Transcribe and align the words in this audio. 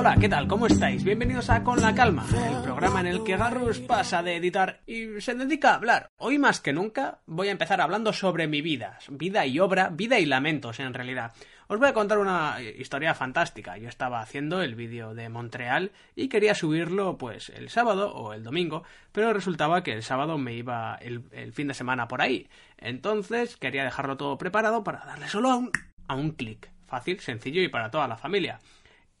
hola, 0.00 0.16
¿qué 0.18 0.30
tal? 0.30 0.48
¿Cómo 0.48 0.66
estáis? 0.66 1.04
Bienvenidos 1.04 1.50
a 1.50 1.62
Con 1.62 1.78
la 1.78 1.94
Calma, 1.94 2.24
el 2.26 2.62
programa 2.62 3.00
en 3.00 3.06
el 3.06 3.22
que 3.22 3.36
Garrus 3.36 3.80
pasa 3.80 4.22
de 4.22 4.36
editar 4.36 4.80
y 4.86 5.20
se 5.20 5.34
dedica 5.34 5.72
a 5.72 5.74
hablar. 5.74 6.08
Hoy 6.16 6.38
más 6.38 6.58
que 6.60 6.72
nunca 6.72 7.18
voy 7.26 7.48
a 7.48 7.50
empezar 7.50 7.82
hablando 7.82 8.14
sobre 8.14 8.46
mi 8.46 8.62
vida, 8.62 8.98
vida 9.10 9.44
y 9.44 9.60
obra, 9.60 9.90
vida 9.90 10.18
y 10.18 10.24
lamentos 10.24 10.80
en 10.80 10.94
realidad. 10.94 11.34
Os 11.68 11.78
voy 11.78 11.90
a 11.90 11.92
contar 11.92 12.16
una 12.16 12.56
historia 12.62 13.14
fantástica. 13.14 13.76
Yo 13.76 13.90
estaba 13.90 14.22
haciendo 14.22 14.62
el 14.62 14.74
vídeo 14.74 15.14
de 15.14 15.28
Montreal 15.28 15.92
y 16.16 16.28
quería 16.28 16.54
subirlo 16.54 17.18
pues 17.18 17.50
el 17.50 17.68
sábado 17.68 18.10
o 18.14 18.32
el 18.32 18.42
domingo, 18.42 18.84
pero 19.12 19.34
resultaba 19.34 19.82
que 19.82 19.92
el 19.92 20.02
sábado 20.02 20.38
me 20.38 20.54
iba 20.54 20.94
el, 21.02 21.24
el 21.30 21.52
fin 21.52 21.68
de 21.68 21.74
semana 21.74 22.08
por 22.08 22.22
ahí. 22.22 22.48
Entonces 22.78 23.58
quería 23.58 23.84
dejarlo 23.84 24.16
todo 24.16 24.38
preparado 24.38 24.82
para 24.82 25.04
darle 25.04 25.28
solo 25.28 25.50
a 25.50 25.56
un, 25.56 25.70
a 26.08 26.14
un 26.14 26.30
clic. 26.30 26.70
Fácil, 26.86 27.20
sencillo 27.20 27.60
y 27.60 27.68
para 27.68 27.90
toda 27.90 28.08
la 28.08 28.16
familia. 28.16 28.60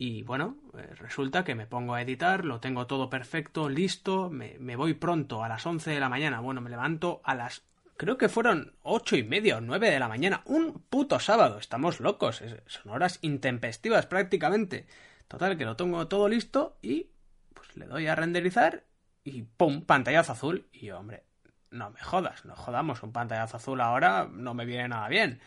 Y 0.02 0.22
bueno, 0.22 0.56
eh, 0.78 0.94
resulta 0.94 1.44
que 1.44 1.54
me 1.54 1.66
pongo 1.66 1.92
a 1.92 2.00
editar, 2.00 2.46
lo 2.46 2.58
tengo 2.58 2.86
todo 2.86 3.10
perfecto, 3.10 3.68
listo, 3.68 4.30
me, 4.30 4.56
voy 4.74 4.94
pronto 4.94 5.44
a 5.44 5.48
las 5.50 5.66
11 5.66 5.90
de 5.90 6.00
la 6.00 6.08
mañana. 6.08 6.40
Bueno, 6.40 6.62
me 6.62 6.70
levanto 6.70 7.20
a 7.22 7.34
las... 7.34 7.66
Creo 7.98 8.16
que 8.16 8.30
fueron 8.30 8.72
ocho 8.80 9.14
y 9.16 9.24
media 9.24 9.58
o 9.58 9.60
nueve 9.60 9.90
de 9.90 9.98
la 9.98 10.08
mañana. 10.08 10.40
Un 10.46 10.86
puto 10.88 11.20
sábado. 11.20 11.58
Estamos 11.58 12.00
locos. 12.00 12.42
Son 12.64 12.92
horas 12.92 13.18
intempestivas 13.20 14.06
prácticamente. 14.06 14.86
Total, 15.28 15.58
que 15.58 15.66
lo 15.66 15.76
tengo 15.76 16.08
todo 16.08 16.30
listo 16.30 16.78
y 16.80 17.10
pues 17.52 17.76
le 17.76 17.84
doy 17.84 18.06
a 18.06 18.14
renderizar 18.14 18.84
y 19.22 19.42
¡pum! 19.42 19.82
Pantallazo 19.82 20.32
azul. 20.32 20.66
Y 20.72 20.92
hombre, 20.92 21.24
no 21.70 21.90
me 21.90 22.00
jodas, 22.00 22.46
no 22.46 22.56
jodamos. 22.56 23.02
Un 23.02 23.12
pantallazo 23.12 23.58
azul 23.58 23.82
ahora 23.82 24.30
no 24.32 24.54
me 24.54 24.64
viene 24.64 24.88
nada 24.88 25.08
bien. 25.08 25.42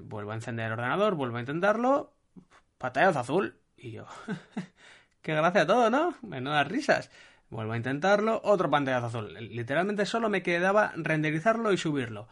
Vuelvo 0.00 0.30
a 0.30 0.34
encender 0.34 0.68
el 0.68 0.72
ordenador, 0.72 1.14
vuelvo 1.14 1.36
a 1.36 1.40
intentarlo. 1.40 2.14
Pantallazo 2.78 3.18
azul 3.18 3.60
y 3.78 3.92
yo, 3.92 4.06
qué 5.22 5.34
gracia 5.34 5.66
todo, 5.66 5.90
¿no? 5.90 6.14
Menudas 6.22 6.68
risas. 6.68 7.10
Vuelvo 7.50 7.72
a 7.72 7.76
intentarlo, 7.76 8.40
otro 8.44 8.70
pantallazo 8.70 9.06
azul. 9.06 9.34
Literalmente 9.34 10.04
solo 10.04 10.28
me 10.28 10.42
quedaba 10.42 10.92
renderizarlo 10.96 11.72
y 11.72 11.78
subirlo. 11.78 12.28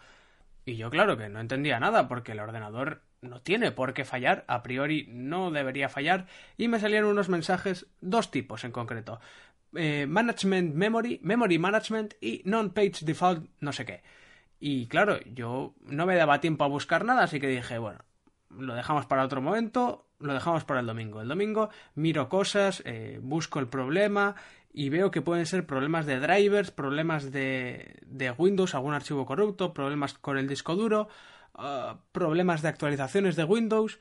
Y 0.66 0.76
yo, 0.76 0.90
claro 0.90 1.16
que 1.16 1.28
no 1.28 1.40
entendía 1.40 1.80
nada, 1.80 2.08
porque 2.08 2.32
el 2.32 2.40
ordenador 2.40 3.02
no 3.22 3.40
tiene 3.40 3.72
por 3.72 3.94
qué 3.94 4.04
fallar, 4.04 4.44
a 4.48 4.62
priori 4.62 5.06
no 5.08 5.50
debería 5.50 5.88
fallar, 5.88 6.26
y 6.58 6.68
me 6.68 6.80
salían 6.80 7.04
unos 7.04 7.28
mensajes, 7.28 7.86
dos 8.00 8.30
tipos 8.30 8.64
en 8.64 8.72
concreto. 8.72 9.20
Eh, 9.74 10.06
management 10.08 10.74
Memory, 10.74 11.20
Memory 11.22 11.58
Management 11.58 12.14
y 12.20 12.42
Non-Page 12.44 13.04
Default 13.04 13.48
no 13.60 13.72
sé 13.72 13.84
qué. 13.84 14.02
Y 14.58 14.86
claro, 14.86 15.20
yo 15.34 15.74
no 15.82 16.06
me 16.06 16.16
daba 16.16 16.40
tiempo 16.40 16.64
a 16.64 16.68
buscar 16.68 17.04
nada, 17.04 17.24
así 17.24 17.40
que 17.40 17.48
dije, 17.48 17.78
bueno, 17.78 18.00
lo 18.50 18.74
dejamos 18.74 19.06
para 19.06 19.24
otro 19.24 19.40
momento, 19.40 20.05
lo 20.18 20.34
dejamos 20.34 20.64
para 20.64 20.80
el 20.80 20.86
domingo. 20.86 21.20
El 21.20 21.28
domingo 21.28 21.70
miro 21.94 22.28
cosas, 22.28 22.82
eh, 22.84 23.18
busco 23.22 23.58
el 23.58 23.68
problema 23.68 24.34
y 24.72 24.88
veo 24.90 25.10
que 25.10 25.22
pueden 25.22 25.46
ser 25.46 25.66
problemas 25.66 26.06
de 26.06 26.20
drivers, 26.20 26.70
problemas 26.70 27.32
de, 27.32 27.98
de 28.06 28.30
Windows, 28.32 28.74
algún 28.74 28.94
archivo 28.94 29.24
corrupto, 29.24 29.72
problemas 29.72 30.14
con 30.14 30.36
el 30.36 30.46
disco 30.46 30.76
duro, 30.76 31.08
uh, 31.54 31.96
problemas 32.12 32.62
de 32.62 32.68
actualizaciones 32.68 33.36
de 33.36 33.44
Windows. 33.44 33.98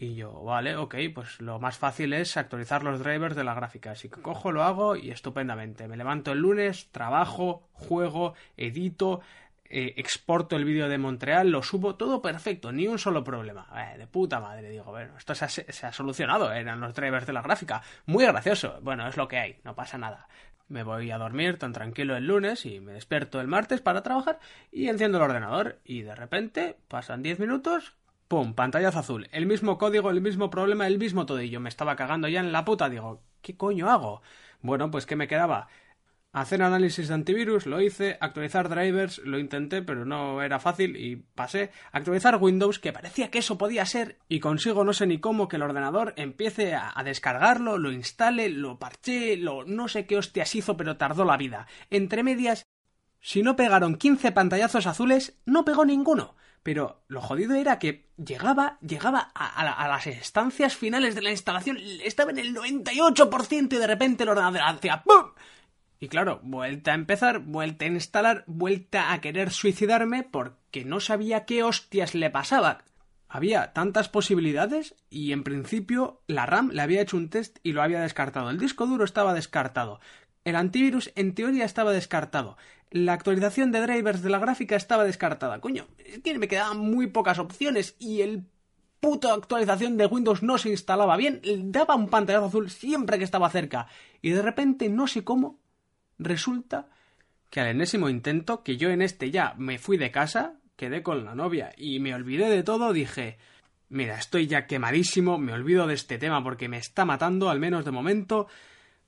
Y 0.00 0.14
yo, 0.14 0.44
vale, 0.44 0.76
ok, 0.76 0.94
pues 1.12 1.40
lo 1.40 1.58
más 1.58 1.76
fácil 1.76 2.12
es 2.12 2.36
actualizar 2.36 2.84
los 2.84 3.00
drivers 3.00 3.34
de 3.34 3.42
la 3.42 3.54
gráfica. 3.54 3.92
Así 3.92 4.08
que 4.08 4.22
cojo, 4.22 4.52
lo 4.52 4.62
hago 4.62 4.94
y 4.94 5.10
estupendamente. 5.10 5.88
Me 5.88 5.96
levanto 5.96 6.32
el 6.32 6.38
lunes, 6.38 6.88
trabajo, 6.92 7.68
juego, 7.72 8.34
edito, 8.56 9.22
eh, 9.70 9.94
exporto 9.96 10.56
el 10.56 10.64
vídeo 10.64 10.88
de 10.88 10.96
Montreal, 10.96 11.50
lo 11.50 11.62
subo, 11.62 11.96
todo 11.96 12.22
perfecto, 12.22 12.72
ni 12.72 12.86
un 12.86 12.98
solo 12.98 13.22
problema. 13.22 13.68
Eh, 13.76 13.98
de 13.98 14.06
puta 14.06 14.40
madre, 14.40 14.70
digo, 14.70 14.84
bueno, 14.84 15.16
esto 15.18 15.34
se 15.34 15.44
ha, 15.86 15.92
solucionado, 15.92 16.52
eran 16.52 16.80
los 16.80 16.94
drivers 16.94 17.26
de 17.26 17.34
la 17.34 17.42
gráfica. 17.42 17.82
Muy 18.06 18.24
gracioso, 18.24 18.78
bueno, 18.82 19.06
es 19.06 19.16
lo 19.16 19.28
que 19.28 19.38
hay, 19.38 19.56
no 19.64 19.74
pasa 19.74 19.98
nada. 19.98 20.28
Me 20.68 20.82
voy 20.82 21.10
a 21.10 21.18
dormir 21.18 21.58
tan 21.58 21.72
tranquilo 21.72 22.16
el 22.16 22.26
lunes 22.26 22.66
y 22.66 22.80
me 22.80 22.92
despierto 22.92 23.40
el 23.40 23.46
martes 23.46 23.80
para 23.80 24.02
trabajar 24.02 24.38
y 24.70 24.88
enciendo 24.88 25.18
el 25.18 25.24
ordenador 25.24 25.78
y 25.84 26.02
de 26.02 26.14
repente 26.14 26.76
pasan 26.88 27.22
10 27.22 27.38
minutos, 27.38 27.94
¡pum! 28.26 28.54
Pantallazo 28.54 28.98
azul, 28.98 29.28
el 29.32 29.46
mismo 29.46 29.78
código, 29.78 30.10
el 30.10 30.20
mismo 30.20 30.50
problema, 30.50 30.86
el 30.86 30.98
mismo 30.98 31.24
todo 31.24 31.40
yo 31.40 31.60
me 31.60 31.70
estaba 31.70 31.96
cagando 31.96 32.28
ya 32.28 32.40
en 32.40 32.52
la 32.52 32.64
puta, 32.64 32.88
digo, 32.90 33.22
¿qué 33.40 33.56
coño 33.56 33.90
hago? 33.90 34.22
Bueno, 34.60 34.90
pues 34.90 35.06
¿qué 35.06 35.16
me 35.16 35.28
quedaba? 35.28 35.68
Hacer 36.38 36.62
análisis 36.62 37.08
de 37.08 37.14
antivirus, 37.14 37.66
lo 37.66 37.80
hice, 37.80 38.16
actualizar 38.20 38.68
drivers, 38.68 39.18
lo 39.24 39.40
intenté, 39.40 39.82
pero 39.82 40.04
no 40.04 40.40
era 40.40 40.60
fácil 40.60 40.94
y 40.94 41.16
pasé. 41.16 41.72
Actualizar 41.90 42.36
Windows, 42.36 42.78
que 42.78 42.92
parecía 42.92 43.28
que 43.28 43.40
eso 43.40 43.58
podía 43.58 43.84
ser, 43.84 44.20
y 44.28 44.38
consigo 44.38 44.84
no 44.84 44.92
sé 44.92 45.08
ni 45.08 45.18
cómo 45.18 45.48
que 45.48 45.56
el 45.56 45.62
ordenador 45.62 46.14
empiece 46.16 46.76
a, 46.76 46.94
descargarlo, 47.02 47.76
lo 47.76 47.90
instale, 47.90 48.50
lo 48.50 48.78
parché, 48.78 49.36
lo 49.36 49.64
no 49.64 49.88
sé 49.88 50.06
qué 50.06 50.16
hostias 50.16 50.54
hizo, 50.54 50.76
pero 50.76 50.96
tardó 50.96 51.24
la 51.24 51.36
vida. 51.36 51.66
Entre 51.90 52.22
medias, 52.22 52.62
si 53.20 53.42
no 53.42 53.56
pegaron 53.56 53.96
15 53.96 54.30
pantallazos 54.30 54.86
azules, 54.86 55.40
no 55.44 55.64
pegó 55.64 55.84
ninguno. 55.84 56.36
Pero 56.62 57.02
lo 57.08 57.20
jodido 57.20 57.56
era 57.56 57.80
que 57.80 58.10
llegaba, 58.16 58.78
llegaba 58.80 59.32
a, 59.34 59.60
a, 59.60 59.72
a, 59.72 59.88
las 59.88 60.06
estancias 60.06 60.76
finales 60.76 61.16
de 61.16 61.22
la 61.22 61.32
instalación, 61.32 61.78
estaba 62.04 62.30
en 62.30 62.38
el 62.38 62.54
98% 62.54 63.72
y 63.72 63.76
de 63.76 63.86
repente 63.88 64.22
el 64.22 64.28
ordenador 64.28 64.60
hacía 64.60 65.02
¡pum! 65.02 65.32
Y 66.00 66.08
claro, 66.08 66.40
vuelta 66.42 66.92
a 66.92 66.94
empezar, 66.94 67.40
vuelta 67.40 67.84
a 67.84 67.88
instalar, 67.88 68.44
vuelta 68.46 69.12
a 69.12 69.20
querer 69.20 69.50
suicidarme 69.50 70.22
porque 70.22 70.84
no 70.84 71.00
sabía 71.00 71.44
qué 71.44 71.64
hostias 71.64 72.14
le 72.14 72.30
pasaba. 72.30 72.84
Había 73.28 73.72
tantas 73.72 74.08
posibilidades 74.08 74.94
y 75.10 75.32
en 75.32 75.42
principio 75.42 76.22
la 76.28 76.46
RAM 76.46 76.70
le 76.72 76.82
había 76.82 77.02
hecho 77.02 77.16
un 77.16 77.28
test 77.28 77.58
y 77.62 77.72
lo 77.72 77.82
había 77.82 78.00
descartado. 78.00 78.48
El 78.48 78.58
disco 78.58 78.86
duro 78.86 79.04
estaba 79.04 79.34
descartado. 79.34 80.00
El 80.44 80.56
antivirus 80.56 81.12
en 81.14 81.34
teoría 81.34 81.64
estaba 81.64 81.92
descartado. 81.92 82.56
La 82.90 83.12
actualización 83.12 83.70
de 83.70 83.82
drivers 83.82 84.22
de 84.22 84.30
la 84.30 84.38
gráfica 84.38 84.76
estaba 84.76 85.04
descartada. 85.04 85.60
Coño, 85.60 85.86
es 85.98 86.20
que 86.20 86.38
me 86.38 86.48
quedaban 86.48 86.78
muy 86.78 87.08
pocas 87.08 87.38
opciones 87.38 87.96
y 87.98 88.22
el 88.22 88.46
puto 89.00 89.30
actualización 89.30 89.96
de 89.96 90.06
Windows 90.06 90.42
no 90.42 90.56
se 90.56 90.70
instalaba 90.70 91.16
bien. 91.16 91.42
Daba 91.70 91.96
un 91.96 92.08
pantallazo 92.08 92.46
azul 92.46 92.70
siempre 92.70 93.18
que 93.18 93.24
estaba 93.24 93.50
cerca. 93.50 93.88
Y 94.22 94.30
de 94.30 94.40
repente, 94.40 94.88
no 94.88 95.06
sé 95.06 95.22
cómo, 95.22 95.58
Resulta 96.18 96.88
que 97.50 97.60
al 97.60 97.68
enésimo 97.68 98.08
intento, 98.08 98.62
que 98.62 98.76
yo 98.76 98.90
en 98.90 99.02
este 99.02 99.30
ya 99.30 99.54
me 99.56 99.78
fui 99.78 99.96
de 99.96 100.10
casa, 100.10 100.54
quedé 100.76 101.02
con 101.02 101.24
la 101.24 101.34
novia 101.34 101.72
y 101.76 102.00
me 102.00 102.14
olvidé 102.14 102.48
de 102.50 102.62
todo, 102.62 102.92
dije, 102.92 103.38
mira, 103.88 104.18
estoy 104.18 104.46
ya 104.46 104.66
quemadísimo, 104.66 105.38
me 105.38 105.52
olvido 105.52 105.86
de 105.86 105.94
este 105.94 106.18
tema 106.18 106.42
porque 106.42 106.68
me 106.68 106.78
está 106.78 107.04
matando, 107.04 107.50
al 107.50 107.60
menos 107.60 107.84
de 107.84 107.90
momento, 107.90 108.48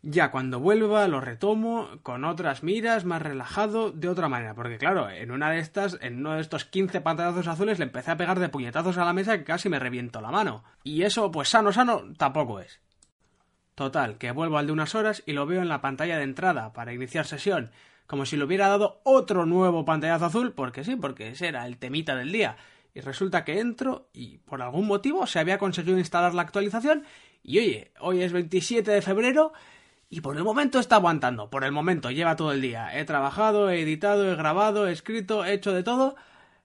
ya 0.03 0.31
cuando 0.31 0.61
vuelva 0.61 1.07
lo 1.09 1.21
retomo 1.21 1.89
con 2.03 2.25
otras 2.25 2.63
miras, 2.63 3.05
más 3.05 3.21
relajado, 3.21 3.93
de 3.93 4.09
otra 4.09 4.29
manera, 4.29 4.55
porque 4.55 4.79
claro, 4.79 5.11
en 5.11 5.31
una 5.31 5.51
de 5.51 5.59
estas, 5.59 5.99
en 6.01 6.19
uno 6.19 6.35
de 6.35 6.41
estos 6.41 6.65
15 6.65 7.01
pantallazos 7.03 7.47
azules 7.47 7.79
le 7.79 7.85
empecé 7.85 8.11
a 8.11 8.17
pegar 8.17 8.39
de 8.39 8.49
puñetazos 8.49 8.97
a 8.99 9.05
la 9.05 9.13
mesa 9.13 9.37
que 9.39 9.45
casi 9.45 9.69
me 9.69 9.79
reviento 9.79 10.21
la 10.21 10.31
mano. 10.31 10.65
Y 10.83 11.03
eso, 11.03 11.31
pues 11.31 11.51
sano, 11.51 11.73
sano, 11.73 12.05
tampoco 12.17 12.61
es. 12.61 12.81
Total, 13.81 14.19
que 14.19 14.31
vuelvo 14.31 14.59
al 14.59 14.67
de 14.67 14.73
unas 14.73 14.95
horas 14.95 15.23
y 15.25 15.33
lo 15.33 15.47
veo 15.47 15.63
en 15.63 15.71
la 15.71 15.81
pantalla 15.81 16.19
de 16.19 16.25
entrada 16.25 16.75
para 16.75 16.93
iniciar 16.93 17.25
sesión, 17.25 17.71
como 18.07 18.27
si 18.27 18.37
le 18.37 18.45
hubiera 18.45 18.69
dado 18.69 19.01
otro 19.05 19.47
nuevo 19.47 19.87
pantallazo 19.87 20.27
azul, 20.27 20.53
porque 20.53 20.85
sí, 20.85 20.97
porque 20.97 21.29
ese 21.29 21.49
era 21.49 21.65
el 21.65 21.79
temita 21.79 22.15
del 22.15 22.31
día. 22.31 22.59
Y 22.93 23.01
resulta 23.01 23.43
que 23.43 23.59
entro 23.59 24.11
y 24.13 24.37
por 24.37 24.61
algún 24.61 24.87
motivo 24.87 25.27
se 25.27 25.39
había 25.39 25.57
conseguido 25.57 25.97
instalar 25.97 26.35
la 26.35 26.43
actualización 26.43 27.05
y 27.43 27.59
oye, 27.59 27.93
hoy 28.01 28.21
es 28.21 28.35
27 28.35 28.91
de 28.91 29.01
febrero 29.01 29.55
y 30.11 30.21
por 30.21 30.37
el 30.37 30.45
momento 30.45 30.79
está 30.79 30.97
aguantando, 30.97 31.49
por 31.49 31.65
el 31.65 31.73
momento 31.73 32.11
lleva 32.11 32.37
todo 32.37 32.53
el 32.53 32.61
día. 32.61 32.95
He 32.99 33.07
trabajado, 33.07 33.71
he 33.71 33.81
editado, 33.81 34.31
he 34.31 34.37
grabado, 34.37 34.89
he 34.89 34.93
escrito, 34.93 35.47
he 35.47 35.55
hecho 35.55 35.73
de 35.73 35.83
todo. 35.83 36.17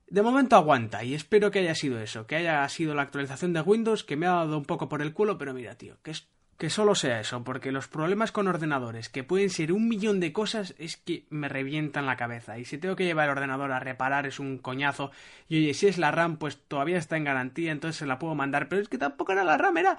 De 0.10 0.22
momento 0.22 0.58
aguanta 0.58 1.06
y 1.06 1.14
espero 1.14 1.50
que 1.50 1.60
haya 1.60 1.76
sido 1.76 1.98
eso, 2.02 2.28
que 2.28 2.36
haya 2.36 2.68
sido 2.68 2.94
la 2.94 3.04
actualización 3.04 3.54
de 3.54 3.62
Windows 3.62 4.04
que 4.04 4.18
me 4.18 4.26
ha 4.26 4.32
dado 4.32 4.58
un 4.58 4.66
poco 4.66 4.90
por 4.90 5.02
el 5.02 5.14
culo, 5.14 5.38
pero 5.38 5.54
mira, 5.54 5.76
tío, 5.76 5.96
que 6.04 6.12
es 6.12 6.28
que 6.58 6.70
solo 6.70 6.96
sea 6.96 7.20
eso, 7.20 7.44
porque 7.44 7.72
los 7.72 7.88
problemas 7.88 8.32
con 8.32 8.48
ordenadores, 8.48 9.10
que 9.10 9.24
pueden 9.24 9.50
ser 9.50 9.74
un 9.74 9.90
millón 9.90 10.20
de 10.22 10.32
cosas, 10.32 10.74
es 10.78 10.96
que 10.96 11.26
me 11.30 11.50
revientan 11.50 12.06
la 12.06 12.16
cabeza. 12.16 12.58
Y 12.58 12.66
si 12.66 12.78
tengo 12.78 12.96
que 12.96 13.04
llevar 13.04 13.26
el 13.26 13.32
ordenador 13.32 13.72
a 13.74 13.80
reparar 13.80 14.26
es 14.26 14.40
un 14.40 14.58
coñazo. 14.60 15.12
Y 15.50 15.58
oye, 15.58 15.74
si 15.74 15.88
es 15.88 15.98
la 15.98 16.12
RAM, 16.12 16.38
pues 16.38 16.58
todavía 16.68 16.98
está 16.98 17.18
en 17.18 17.26
garantía, 17.26 17.72
entonces 17.72 17.98
se 17.98 18.06
la 18.06 18.20
puedo 18.20 18.36
mandar. 18.36 18.70
Pero 18.70 18.82
es 18.82 18.90
que 18.90 18.98
tampoco 18.98 19.34
era 19.34 19.44
la 19.44 19.58
RAM, 19.58 19.78
era... 19.78 19.98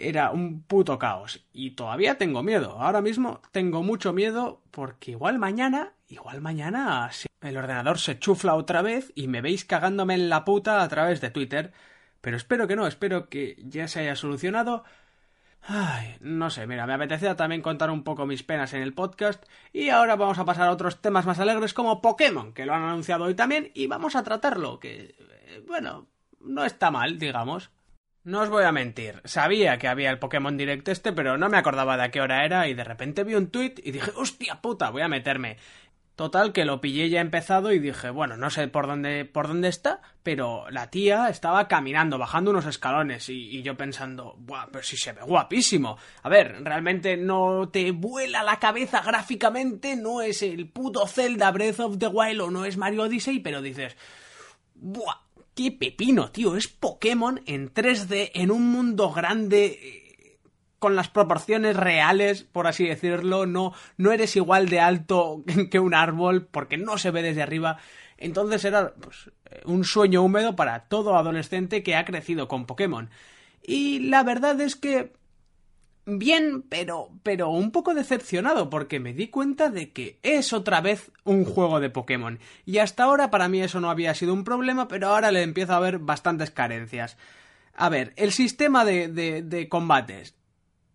Era 0.00 0.30
un 0.30 0.62
puto 0.62 0.96
caos. 0.96 1.44
Y 1.52 1.72
todavía 1.72 2.18
tengo 2.18 2.44
miedo. 2.44 2.78
Ahora 2.78 3.00
mismo 3.00 3.42
tengo 3.50 3.82
mucho 3.82 4.12
miedo 4.12 4.62
porque 4.70 5.10
igual 5.10 5.40
mañana, 5.40 5.92
igual 6.06 6.40
mañana 6.40 7.10
el 7.40 7.56
ordenador 7.56 7.98
se 7.98 8.16
chufla 8.16 8.54
otra 8.54 8.80
vez 8.80 9.12
y 9.16 9.26
me 9.26 9.40
veis 9.40 9.64
cagándome 9.64 10.14
en 10.14 10.28
la 10.28 10.44
puta 10.44 10.82
a 10.82 10.88
través 10.88 11.20
de 11.20 11.30
Twitter. 11.30 11.72
Pero 12.20 12.36
espero 12.36 12.68
que 12.68 12.76
no, 12.76 12.86
espero 12.86 13.28
que 13.28 13.56
ya 13.64 13.88
se 13.88 13.98
haya 13.98 14.14
solucionado 14.14 14.84
Ay, 15.62 16.16
no 16.20 16.48
sé, 16.50 16.66
mira, 16.66 16.86
me 16.86 16.94
apetecía 16.94 17.36
también 17.36 17.60
contar 17.60 17.90
un 17.90 18.02
poco 18.02 18.24
mis 18.24 18.42
penas 18.42 18.72
en 18.72 18.82
el 18.82 18.94
podcast 18.94 19.44
y 19.72 19.90
ahora 19.90 20.16
vamos 20.16 20.38
a 20.38 20.44
pasar 20.44 20.68
a 20.68 20.72
otros 20.72 21.00
temas 21.02 21.26
más 21.26 21.38
alegres 21.40 21.74
como 21.74 22.00
Pokémon, 22.00 22.54
que 22.54 22.64
lo 22.64 22.74
han 22.74 22.84
anunciado 22.84 23.24
hoy 23.24 23.34
también 23.34 23.70
y 23.74 23.86
vamos 23.86 24.16
a 24.16 24.22
tratarlo, 24.22 24.80
que, 24.80 25.14
eh, 25.18 25.62
bueno, 25.66 26.06
no 26.40 26.64
está 26.64 26.90
mal, 26.90 27.18
digamos. 27.18 27.70
No 28.24 28.40
os 28.40 28.50
voy 28.50 28.64
a 28.64 28.72
mentir, 28.72 29.22
sabía 29.24 29.78
que 29.78 29.88
había 29.88 30.10
el 30.10 30.18
Pokémon 30.18 30.56
Direct 30.56 30.88
este, 30.88 31.12
pero 31.12 31.38
no 31.38 31.48
me 31.48 31.56
acordaba 31.56 31.96
de 31.96 32.04
a 32.04 32.10
qué 32.10 32.20
hora 32.20 32.44
era 32.44 32.68
y 32.68 32.74
de 32.74 32.84
repente 32.84 33.24
vi 33.24 33.34
un 33.34 33.50
tweet 33.50 33.74
y 33.82 33.90
dije, 33.90 34.10
hostia 34.16 34.60
puta, 34.60 34.90
voy 34.90 35.02
a 35.02 35.08
meterme. 35.08 35.56
Total, 36.18 36.52
que 36.52 36.64
lo 36.64 36.80
pillé 36.80 37.08
ya 37.10 37.20
empezado 37.20 37.70
y 37.70 37.78
dije, 37.78 38.10
bueno, 38.10 38.36
no 38.36 38.50
sé 38.50 38.66
por 38.66 38.88
dónde, 38.88 39.24
por 39.24 39.46
dónde 39.46 39.68
está, 39.68 40.02
pero 40.24 40.68
la 40.68 40.90
tía 40.90 41.28
estaba 41.28 41.68
caminando, 41.68 42.18
bajando 42.18 42.50
unos 42.50 42.66
escalones 42.66 43.28
y, 43.28 43.62
yo 43.62 43.76
pensando, 43.76 44.34
Buah, 44.36 44.66
pero 44.72 44.82
si 44.82 44.96
se 44.96 45.12
ve 45.12 45.20
guapísimo. 45.22 45.96
A 46.24 46.28
ver, 46.28 46.64
realmente 46.64 47.16
no 47.16 47.68
te 47.68 47.92
vuela 47.92 48.42
la 48.42 48.58
cabeza 48.58 49.00
gráficamente, 49.00 49.94
no 49.94 50.20
es 50.20 50.42
el 50.42 50.68
puto 50.68 51.06
Zelda 51.06 51.52
Breath 51.52 51.78
of 51.78 51.98
the 51.98 52.08
Wild 52.08 52.40
o 52.40 52.50
no 52.50 52.64
es 52.64 52.76
Mario 52.76 53.04
Odyssey, 53.04 53.38
pero 53.38 53.62
dices, 53.62 53.96
Buah, 54.74 55.20
qué 55.54 55.70
pepino, 55.70 56.32
tío, 56.32 56.56
es 56.56 56.66
Pokémon 56.66 57.40
en 57.46 57.72
3D, 57.72 58.32
en 58.34 58.50
un 58.50 58.72
mundo 58.72 59.12
grande 59.12 60.07
con 60.78 60.94
las 60.96 61.08
proporciones 61.08 61.76
reales, 61.76 62.44
por 62.44 62.66
así 62.66 62.86
decirlo, 62.86 63.46
no, 63.46 63.72
no 63.96 64.12
eres 64.12 64.36
igual 64.36 64.68
de 64.68 64.80
alto 64.80 65.42
que 65.70 65.78
un 65.78 65.94
árbol 65.94 66.46
porque 66.46 66.76
no 66.76 66.98
se 66.98 67.10
ve 67.10 67.22
desde 67.22 67.42
arriba. 67.42 67.78
Entonces 68.16 68.64
era 68.64 68.94
pues, 68.94 69.30
un 69.64 69.84
sueño 69.84 70.22
húmedo 70.22 70.56
para 70.56 70.84
todo 70.88 71.16
adolescente 71.16 71.82
que 71.82 71.96
ha 71.96 72.04
crecido 72.04 72.48
con 72.48 72.66
Pokémon. 72.66 73.10
Y 73.62 74.00
la 74.00 74.22
verdad 74.22 74.60
es 74.60 74.76
que 74.76 75.12
bien, 76.06 76.62
pero 76.62 77.10
pero 77.22 77.50
un 77.50 77.70
poco 77.70 77.92
decepcionado 77.92 78.70
porque 78.70 78.98
me 78.98 79.12
di 79.12 79.28
cuenta 79.28 79.68
de 79.68 79.90
que 79.92 80.18
es 80.22 80.52
otra 80.52 80.80
vez 80.80 81.10
un 81.24 81.44
juego 81.44 81.80
de 81.80 81.90
Pokémon. 81.90 82.38
Y 82.64 82.78
hasta 82.78 83.04
ahora 83.04 83.30
para 83.30 83.48
mí 83.48 83.60
eso 83.60 83.80
no 83.80 83.90
había 83.90 84.14
sido 84.14 84.32
un 84.32 84.44
problema, 84.44 84.88
pero 84.88 85.08
ahora 85.08 85.32
le 85.32 85.42
empiezo 85.42 85.74
a 85.74 85.80
ver 85.80 85.98
bastantes 85.98 86.50
carencias. 86.50 87.16
A 87.74 87.88
ver, 87.88 88.12
el 88.16 88.32
sistema 88.32 88.84
de, 88.84 89.08
de, 89.08 89.42
de 89.42 89.68
combates 89.68 90.37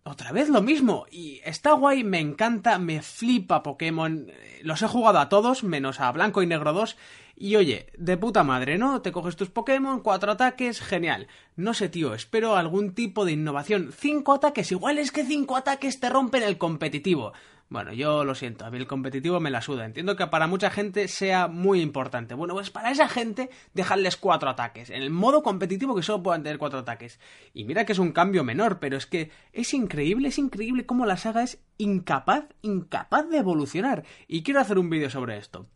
otra 0.04 0.32
vez 0.32 0.48
lo 0.48 0.62
mismo. 0.62 1.06
Y 1.10 1.40
está 1.44 1.72
guay, 1.72 2.04
me 2.04 2.20
encanta, 2.20 2.78
me 2.78 3.02
flipa 3.02 3.62
Pokémon. 3.62 4.30
Los 4.62 4.82
he 4.82 4.88
jugado 4.88 5.18
a 5.18 5.28
todos, 5.28 5.64
menos 5.64 5.98
a 5.98 6.12
Blanco 6.12 6.42
y 6.42 6.46
Negro 6.46 6.72
2. 6.72 6.96
Y 7.36 7.56
oye, 7.56 7.86
de 7.98 8.16
puta 8.16 8.44
madre, 8.44 8.78
¿no? 8.78 9.02
Te 9.02 9.10
coges 9.10 9.34
tus 9.34 9.50
Pokémon, 9.50 10.00
cuatro 10.00 10.32
ataques, 10.32 10.80
genial. 10.80 11.26
No 11.56 11.74
sé, 11.74 11.88
tío, 11.88 12.14
espero 12.14 12.54
algún 12.54 12.94
tipo 12.94 13.24
de 13.24 13.32
innovación. 13.32 13.92
Cinco 13.92 14.34
ataques, 14.34 14.70
igual 14.70 14.98
es 14.98 15.10
que 15.10 15.24
cinco 15.24 15.56
ataques 15.56 15.98
te 15.98 16.10
rompen 16.10 16.44
el 16.44 16.58
competitivo. 16.58 17.32
Bueno, 17.74 17.92
yo 17.92 18.24
lo 18.24 18.36
siento, 18.36 18.64
a 18.64 18.70
mí 18.70 18.76
el 18.78 18.86
competitivo 18.86 19.40
me 19.40 19.50
la 19.50 19.60
suda. 19.60 19.84
Entiendo 19.84 20.14
que 20.14 20.28
para 20.28 20.46
mucha 20.46 20.70
gente 20.70 21.08
sea 21.08 21.48
muy 21.48 21.80
importante. 21.80 22.34
Bueno, 22.34 22.54
pues 22.54 22.70
para 22.70 22.92
esa 22.92 23.08
gente, 23.08 23.50
dejarles 23.72 24.16
cuatro 24.16 24.48
ataques. 24.48 24.90
En 24.90 25.02
el 25.02 25.10
modo 25.10 25.42
competitivo 25.42 25.96
que 25.96 26.04
solo 26.04 26.22
puedan 26.22 26.44
tener 26.44 26.58
cuatro 26.58 26.78
ataques. 26.78 27.18
Y 27.52 27.64
mira 27.64 27.84
que 27.84 27.90
es 27.90 27.98
un 27.98 28.12
cambio 28.12 28.44
menor, 28.44 28.78
pero 28.78 28.96
es 28.96 29.06
que 29.06 29.32
es 29.52 29.74
increíble, 29.74 30.28
es 30.28 30.38
increíble 30.38 30.86
cómo 30.86 31.04
la 31.04 31.16
saga 31.16 31.42
es 31.42 31.64
incapaz, 31.76 32.44
incapaz 32.62 33.28
de 33.28 33.38
evolucionar. 33.38 34.04
Y 34.28 34.44
quiero 34.44 34.60
hacer 34.60 34.78
un 34.78 34.88
vídeo 34.88 35.10
sobre 35.10 35.36
esto. 35.36 35.66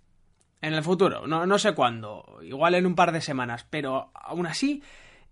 En 0.61 0.75
el 0.75 0.85
futuro, 0.85 1.27
no, 1.27 1.47
no 1.47 1.59
sé 1.59 1.75
cuándo, 1.75 2.39
igual 2.43 2.77
en 2.77 2.87
un 2.87 2.95
par 2.95 3.11
de 3.11 3.21
semanas, 3.21 3.67
pero 3.69 4.13
aún 4.15 4.47
así 4.47 4.85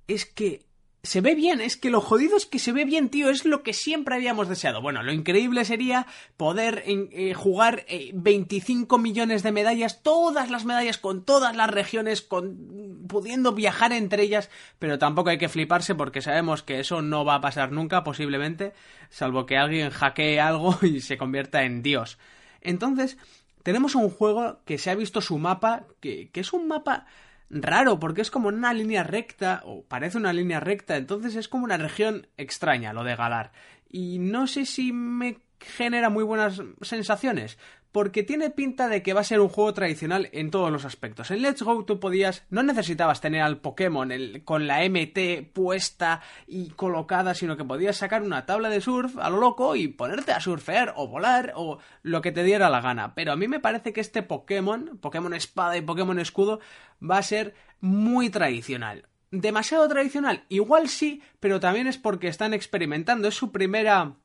es 0.08 0.26
que 0.26 0.65
se 1.06 1.20
ve 1.20 1.34
bien, 1.34 1.60
es 1.60 1.76
que 1.76 1.88
lo 1.88 2.00
jodido 2.00 2.36
es 2.36 2.46
que 2.46 2.58
se 2.58 2.72
ve 2.72 2.84
bien, 2.84 3.08
tío, 3.08 3.30
es 3.30 3.44
lo 3.44 3.62
que 3.62 3.72
siempre 3.72 4.16
habíamos 4.16 4.48
deseado. 4.48 4.82
Bueno, 4.82 5.02
lo 5.02 5.12
increíble 5.12 5.64
sería 5.64 6.06
poder 6.36 6.82
eh, 6.84 7.32
jugar 7.32 7.86
25 8.12 8.96
eh, 8.96 8.98
millones 8.98 9.42
de 9.44 9.52
medallas, 9.52 10.02
todas 10.02 10.50
las 10.50 10.64
medallas 10.64 10.98
con 10.98 11.24
todas 11.24 11.54
las 11.54 11.70
regiones, 11.70 12.22
con, 12.22 13.06
pudiendo 13.08 13.52
viajar 13.52 13.92
entre 13.92 14.24
ellas, 14.24 14.50
pero 14.80 14.98
tampoco 14.98 15.30
hay 15.30 15.38
que 15.38 15.48
fliparse 15.48 15.94
porque 15.94 16.20
sabemos 16.20 16.64
que 16.64 16.80
eso 16.80 17.00
no 17.02 17.24
va 17.24 17.36
a 17.36 17.40
pasar 17.40 17.70
nunca, 17.70 18.02
posiblemente, 18.02 18.74
salvo 19.08 19.46
que 19.46 19.56
alguien 19.56 19.90
hackee 19.90 20.40
algo 20.40 20.76
y 20.82 21.00
se 21.00 21.16
convierta 21.16 21.62
en 21.62 21.82
Dios. 21.82 22.18
Entonces, 22.60 23.16
tenemos 23.62 23.94
un 23.94 24.10
juego 24.10 24.58
que 24.64 24.78
se 24.78 24.90
ha 24.90 24.96
visto 24.96 25.20
su 25.20 25.38
mapa, 25.38 25.84
que, 26.00 26.30
que 26.30 26.40
es 26.40 26.52
un 26.52 26.66
mapa 26.66 27.06
raro 27.50 27.98
porque 27.98 28.22
es 28.22 28.30
como 28.30 28.48
una 28.48 28.72
línea 28.72 29.02
recta, 29.02 29.62
o 29.64 29.84
parece 29.84 30.18
una 30.18 30.32
línea 30.32 30.60
recta, 30.60 30.96
entonces 30.96 31.36
es 31.36 31.48
como 31.48 31.64
una 31.64 31.76
región 31.76 32.26
extraña 32.36 32.92
lo 32.92 33.04
de 33.04 33.16
Galar. 33.16 33.52
Y 33.88 34.18
no 34.18 34.46
sé 34.46 34.66
si 34.66 34.92
me 34.92 35.38
genera 35.60 36.10
muy 36.10 36.24
buenas 36.24 36.60
sensaciones, 36.82 37.58
porque 37.96 38.22
tiene 38.22 38.50
pinta 38.50 38.88
de 38.88 39.02
que 39.02 39.14
va 39.14 39.22
a 39.22 39.24
ser 39.24 39.40
un 39.40 39.48
juego 39.48 39.72
tradicional 39.72 40.28
en 40.32 40.50
todos 40.50 40.70
los 40.70 40.84
aspectos. 40.84 41.30
En 41.30 41.40
Let's 41.40 41.62
Go 41.62 41.86
tú 41.86 41.98
podías, 41.98 42.44
no 42.50 42.62
necesitabas 42.62 43.22
tener 43.22 43.40
al 43.40 43.56
Pokémon 43.62 44.12
con 44.44 44.66
la 44.66 44.86
MT 44.86 45.50
puesta 45.54 46.20
y 46.46 46.68
colocada, 46.72 47.34
sino 47.34 47.56
que 47.56 47.64
podías 47.64 47.96
sacar 47.96 48.20
una 48.20 48.44
tabla 48.44 48.68
de 48.68 48.82
surf 48.82 49.16
a 49.16 49.30
lo 49.30 49.38
loco 49.38 49.76
y 49.76 49.88
ponerte 49.88 50.32
a 50.32 50.42
surfear 50.42 50.92
o 50.94 51.08
volar 51.08 51.54
o 51.56 51.78
lo 52.02 52.20
que 52.20 52.32
te 52.32 52.42
diera 52.42 52.68
la 52.68 52.82
gana. 52.82 53.14
Pero 53.14 53.32
a 53.32 53.36
mí 53.36 53.48
me 53.48 53.60
parece 53.60 53.94
que 53.94 54.02
este 54.02 54.22
Pokémon, 54.22 54.98
Pokémon 55.00 55.32
Espada 55.32 55.78
y 55.78 55.80
Pokémon 55.80 56.18
Escudo, 56.18 56.60
va 57.02 57.16
a 57.16 57.22
ser 57.22 57.54
muy 57.80 58.28
tradicional. 58.28 59.06
¿Demasiado 59.30 59.88
tradicional? 59.88 60.44
Igual 60.50 60.90
sí, 60.90 61.22
pero 61.40 61.60
también 61.60 61.86
es 61.86 61.96
porque 61.96 62.28
están 62.28 62.52
experimentando. 62.52 63.26
Es 63.26 63.34
su 63.36 63.52
primera 63.52 64.16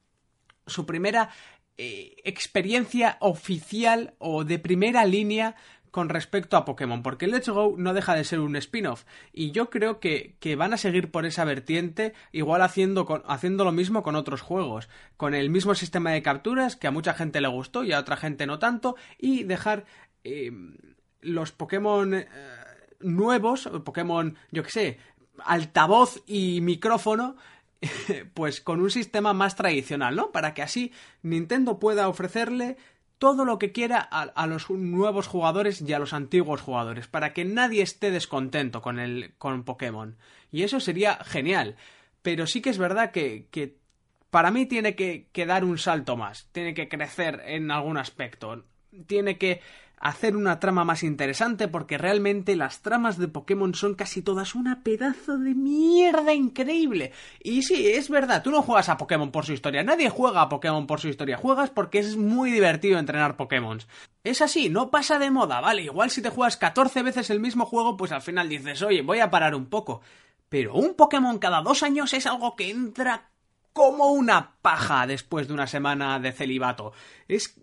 su 0.67 0.85
primera 0.85 1.29
eh, 1.83 2.21
experiencia 2.25 3.17
oficial 3.21 4.13
o 4.19 4.43
de 4.43 4.59
primera 4.59 5.03
línea 5.03 5.55
con 5.89 6.09
respecto 6.09 6.55
a 6.55 6.63
Pokémon, 6.63 7.01
porque 7.01 7.25
Let's 7.25 7.49
Go 7.49 7.73
no 7.75 7.95
deja 7.95 8.13
de 8.13 8.23
ser 8.23 8.39
un 8.39 8.55
spin-off, 8.55 9.05
y 9.33 9.49
yo 9.49 9.71
creo 9.71 9.99
que, 9.99 10.37
van 10.55 10.73
a 10.73 10.77
seguir 10.77 11.09
por 11.09 11.25
esa 11.25 11.43
vertiente, 11.43 12.13
igual 12.31 12.61
haciendo, 12.61 13.07
lo 13.65 13.71
mismo 13.71 14.03
con 14.03 14.15
otros 14.15 14.41
juegos, 14.41 14.89
con 15.17 15.33
el 15.33 15.49
mismo 15.49 15.73
sistema 15.73 16.11
de 16.11 16.21
capturas 16.21 16.75
que 16.75 16.85
a 16.85 16.91
mucha 16.91 17.15
gente 17.15 17.41
le 17.41 17.47
gustó 17.47 17.83
y 17.83 17.93
a 17.93 17.99
otra 17.99 18.15
gente 18.15 18.45
no 18.45 18.59
tanto, 18.59 18.95
y 19.17 19.41
dejar 19.41 19.85
eh, 20.23 20.51
los 21.21 21.51
Pokémon 21.51 22.13
eh, 22.13 22.27
nuevos, 22.99 23.67
Pokémon, 23.83 24.37
yo 24.51 24.61
que 24.61 24.69
sé, 24.69 24.99
altavoz 25.43 26.21
y 26.27 26.61
micrófono, 26.61 27.37
pues 28.33 28.61
con 28.61 28.81
un 28.81 28.91
sistema 28.91 29.33
más 29.33 29.55
tradicional, 29.55 30.15
¿no? 30.15 30.31
Para 30.31 30.53
que 30.53 30.61
así 30.61 30.91
Nintendo 31.23 31.79
pueda 31.79 32.07
ofrecerle 32.07 32.77
todo 33.17 33.45
lo 33.45 33.59
que 33.59 33.71
quiera 33.71 33.99
a, 33.99 34.47
los 34.47 34.71
nuevos 34.71 35.27
jugadores 35.27 35.79
y 35.81 35.93
a 35.93 35.99
los 35.99 36.11
antiguos 36.13 36.61
jugadores, 36.61 37.07
para 37.07 37.33
que 37.33 37.45
nadie 37.45 37.83
esté 37.83 38.09
descontento 38.09 38.81
con 38.81 38.97
el 38.97 39.35
con 39.37 39.63
Pokémon. 39.63 40.17
Y 40.51 40.63
eso 40.63 40.79
sería 40.79 41.19
genial. 41.23 41.75
Pero 42.23 42.47
sí 42.47 42.61
que 42.61 42.71
es 42.71 42.79
verdad 42.79 43.11
que, 43.11 43.45
que 43.51 43.77
para 44.31 44.49
mí 44.49 44.65
tiene 44.65 44.95
que, 44.95 45.27
que 45.31 45.45
dar 45.45 45.63
un 45.63 45.77
salto 45.77 46.17
más, 46.17 46.47
tiene 46.51 46.73
que 46.73 46.89
crecer 46.89 47.43
en 47.45 47.69
algún 47.69 47.97
aspecto, 47.97 48.63
tiene 49.05 49.37
que 49.37 49.61
hacer 50.01 50.35
una 50.35 50.59
trama 50.59 50.83
más 50.83 51.03
interesante 51.03 51.67
porque 51.67 51.99
realmente 51.99 52.55
las 52.55 52.81
tramas 52.81 53.19
de 53.19 53.27
Pokémon 53.27 53.75
son 53.75 53.93
casi 53.93 54.23
todas 54.23 54.55
una 54.55 54.81
pedazo 54.83 55.37
de 55.37 55.53
mierda 55.53 56.33
increíble. 56.33 57.13
Y 57.41 57.61
sí, 57.61 57.87
es 57.87 58.09
verdad, 58.09 58.41
tú 58.41 58.49
no 58.49 58.63
juegas 58.63 58.89
a 58.89 58.97
Pokémon 58.97 59.31
por 59.31 59.45
su 59.45 59.53
historia, 59.53 59.83
nadie 59.83 60.09
juega 60.09 60.41
a 60.41 60.49
Pokémon 60.49 60.87
por 60.87 60.99
su 60.99 61.07
historia, 61.07 61.37
juegas 61.37 61.69
porque 61.69 61.99
es 61.99 62.17
muy 62.17 62.51
divertido 62.51 62.97
entrenar 62.97 63.37
Pokémon. 63.37 63.79
Es 64.23 64.41
así, 64.41 64.69
no 64.69 64.89
pasa 64.89 65.19
de 65.19 65.29
moda, 65.29 65.61
vale, 65.61 65.83
igual 65.83 66.09
si 66.09 66.23
te 66.23 66.31
juegas 66.31 66.57
14 66.57 67.03
veces 67.03 67.29
el 67.29 67.39
mismo 67.39 67.67
juego, 67.67 67.95
pues 67.95 68.11
al 68.11 68.23
final 68.23 68.49
dices, 68.49 68.81
oye, 68.81 69.03
voy 69.03 69.19
a 69.19 69.29
parar 69.29 69.53
un 69.53 69.67
poco. 69.67 70.01
Pero 70.49 70.73
un 70.73 70.95
Pokémon 70.95 71.37
cada 71.37 71.61
dos 71.61 71.83
años 71.83 72.11
es 72.13 72.25
algo 72.25 72.55
que 72.55 72.71
entra 72.71 73.29
como 73.71 74.11
una 74.11 74.55
paja 74.61 75.07
después 75.07 75.47
de 75.47 75.53
una 75.53 75.67
semana 75.67 76.19
de 76.19 76.31
celibato. 76.31 76.91
Es 77.27 77.60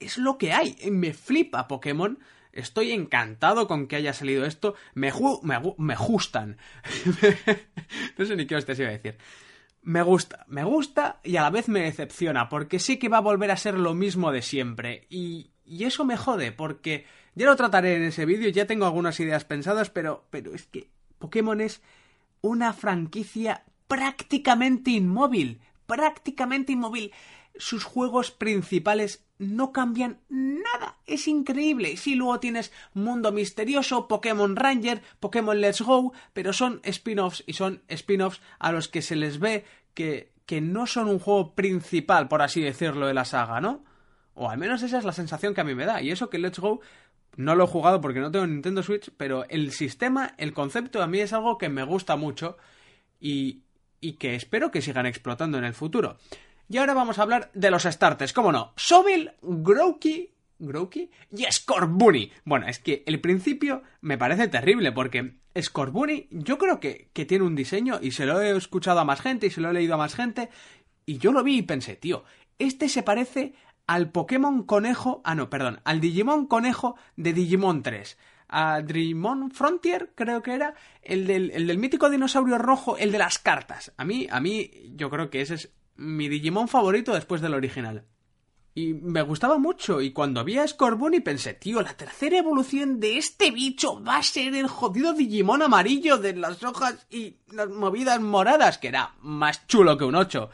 es 0.00 0.18
lo 0.18 0.38
que 0.38 0.52
hay. 0.52 0.76
Me 0.90 1.12
flipa 1.12 1.68
Pokémon. 1.68 2.18
Estoy 2.52 2.92
encantado 2.92 3.68
con 3.68 3.86
que 3.86 3.96
haya 3.96 4.12
salido 4.12 4.44
esto. 4.44 4.74
Me, 4.94 5.12
me, 5.42 5.60
me 5.76 5.96
gustan. 5.96 6.58
no 8.18 8.24
sé 8.24 8.36
ni 8.36 8.46
qué 8.46 8.56
os 8.56 8.78
iba 8.78 8.88
a 8.88 8.92
decir. 8.92 9.16
me 9.82 10.02
gusta, 10.02 10.44
me 10.48 10.64
gusta 10.64 11.20
y 11.22 11.36
a 11.36 11.42
la 11.42 11.50
vez 11.50 11.68
me 11.68 11.82
decepciona, 11.82 12.48
porque 12.48 12.78
sé 12.78 12.98
que 12.98 13.08
va 13.08 13.18
a 13.18 13.22
volver 13.22 13.50
a 13.50 13.56
ser 13.56 13.74
lo 13.74 13.94
mismo 13.94 14.32
de 14.32 14.42
siempre. 14.42 15.06
Y, 15.08 15.50
y 15.64 15.84
eso 15.84 16.04
me 16.04 16.16
jode, 16.16 16.52
porque 16.52 17.06
ya 17.34 17.46
lo 17.46 17.56
trataré 17.56 17.96
en 17.96 18.02
ese 18.02 18.26
vídeo, 18.26 18.48
ya 18.48 18.66
tengo 18.66 18.86
algunas 18.86 19.20
ideas 19.20 19.44
pensadas, 19.44 19.90
pero, 19.90 20.26
pero 20.30 20.54
es 20.54 20.66
que 20.66 20.90
Pokémon 21.18 21.60
es 21.60 21.80
una 22.40 22.72
franquicia 22.72 23.64
prácticamente 23.86 24.90
inmóvil, 24.90 25.60
prácticamente 25.86 26.72
inmóvil. 26.72 27.12
Sus 27.58 27.84
juegos 27.84 28.30
principales 28.30 29.26
no 29.38 29.72
cambian 29.72 30.20
nada. 30.28 30.98
Es 31.06 31.28
increíble. 31.28 31.96
Sí, 31.96 32.14
luego 32.14 32.40
tienes 32.40 32.72
Mundo 32.94 33.32
Misterioso, 33.32 34.08
Pokémon 34.08 34.56
Ranger, 34.56 35.02
Pokémon 35.20 35.60
Let's 35.60 35.80
Go, 35.80 36.12
pero 36.32 36.52
son 36.52 36.80
spin-offs 36.84 37.44
y 37.46 37.52
son 37.52 37.82
spin-offs 37.88 38.40
a 38.58 38.72
los 38.72 38.88
que 38.88 39.02
se 39.02 39.16
les 39.16 39.38
ve 39.38 39.64
que, 39.94 40.32
que 40.46 40.60
no 40.60 40.86
son 40.86 41.08
un 41.08 41.18
juego 41.18 41.54
principal, 41.54 42.28
por 42.28 42.42
así 42.42 42.60
decirlo, 42.60 43.06
de 43.06 43.14
la 43.14 43.24
saga, 43.24 43.60
¿no? 43.60 43.84
O 44.34 44.50
al 44.50 44.58
menos 44.58 44.82
esa 44.82 44.98
es 44.98 45.04
la 45.04 45.12
sensación 45.12 45.54
que 45.54 45.60
a 45.60 45.64
mí 45.64 45.74
me 45.74 45.86
da. 45.86 46.00
Y 46.00 46.10
eso 46.10 46.30
que 46.30 46.38
Let's 46.38 46.58
Go 46.58 46.80
no 47.36 47.54
lo 47.54 47.64
he 47.64 47.68
jugado 47.68 48.00
porque 48.00 48.20
no 48.20 48.30
tengo 48.30 48.46
Nintendo 48.46 48.82
Switch, 48.82 49.10
pero 49.16 49.44
el 49.48 49.72
sistema, 49.72 50.34
el 50.38 50.52
concepto 50.52 51.02
a 51.02 51.06
mí 51.06 51.20
es 51.20 51.32
algo 51.32 51.58
que 51.58 51.68
me 51.68 51.84
gusta 51.84 52.16
mucho 52.16 52.56
y, 53.20 53.62
y 54.00 54.14
que 54.14 54.34
espero 54.34 54.70
que 54.70 54.82
sigan 54.82 55.06
explotando 55.06 55.58
en 55.58 55.64
el 55.64 55.74
futuro. 55.74 56.18
Y 56.70 56.76
ahora 56.76 56.92
vamos 56.92 57.18
a 57.18 57.22
hablar 57.22 57.50
de 57.54 57.70
los 57.70 57.84
starters, 57.84 58.34
¿cómo 58.34 58.52
no? 58.52 58.74
Sobel, 58.76 59.32
Growky, 59.40 60.34
Growky 60.58 61.10
y 61.30 61.44
Scorbunny. 61.50 62.30
Bueno, 62.44 62.66
es 62.66 62.78
que 62.78 63.02
el 63.06 63.20
principio 63.20 63.82
me 64.02 64.18
parece 64.18 64.48
terrible 64.48 64.92
porque 64.92 65.36
Scorbunny 65.58 66.28
yo 66.30 66.58
creo 66.58 66.78
que, 66.78 67.08
que 67.14 67.24
tiene 67.24 67.44
un 67.44 67.56
diseño 67.56 68.00
y 68.02 68.10
se 68.10 68.26
lo 68.26 68.42
he 68.42 68.54
escuchado 68.54 69.00
a 69.00 69.04
más 69.04 69.22
gente 69.22 69.46
y 69.46 69.50
se 69.50 69.62
lo 69.62 69.70
he 69.70 69.72
leído 69.72 69.94
a 69.94 69.98
más 69.98 70.14
gente 70.14 70.50
y 71.06 71.16
yo 71.16 71.32
lo 71.32 71.42
vi 71.42 71.58
y 71.58 71.62
pensé, 71.62 71.96
tío, 71.96 72.24
este 72.58 72.90
se 72.90 73.02
parece 73.02 73.54
al 73.86 74.10
Pokémon 74.10 74.64
conejo, 74.64 75.22
ah 75.24 75.34
no, 75.34 75.48
perdón, 75.48 75.80
al 75.84 76.00
Digimon 76.02 76.46
conejo 76.46 76.96
de 77.16 77.32
Digimon 77.32 77.82
3 77.82 78.18
a 78.48 78.80
Digimon 78.82 79.50
Frontier, 79.50 80.12
creo 80.14 80.42
que 80.42 80.54
era, 80.54 80.74
el 81.02 81.26
del, 81.26 81.50
el 81.50 81.66
del 81.66 81.78
mítico 81.78 82.10
dinosaurio 82.10 82.58
rojo, 82.58 82.96
el 82.96 83.12
de 83.12 83.18
las 83.18 83.38
cartas. 83.38 83.92
A 83.96 84.04
mí, 84.04 84.26
a 84.30 84.40
mí, 84.40 84.70
yo 84.96 85.10
creo 85.10 85.30
que 85.30 85.42
ese 85.42 85.54
es 85.54 85.70
mi 85.98 86.28
Digimon 86.28 86.68
favorito 86.68 87.12
después 87.12 87.40
del 87.40 87.54
original. 87.54 88.04
Y 88.74 88.94
me 88.94 89.22
gustaba 89.22 89.58
mucho, 89.58 90.00
y 90.00 90.12
cuando 90.12 90.44
vi 90.44 90.56
a 90.58 90.68
Scorbunny 90.68 91.18
pensé, 91.18 91.54
tío, 91.54 91.82
la 91.82 91.96
tercera 91.96 92.38
evolución 92.38 93.00
de 93.00 93.18
este 93.18 93.50
bicho 93.50 94.02
va 94.04 94.18
a 94.18 94.22
ser 94.22 94.54
el 94.54 94.68
jodido 94.68 95.12
Digimon 95.12 95.62
amarillo 95.62 96.16
de 96.16 96.36
las 96.36 96.62
hojas 96.62 97.06
y 97.10 97.38
las 97.50 97.68
movidas 97.68 98.20
moradas, 98.20 98.78
que 98.78 98.88
era 98.88 99.14
más 99.20 99.66
chulo 99.66 99.98
que 99.98 100.04
un 100.04 100.14
8. 100.14 100.48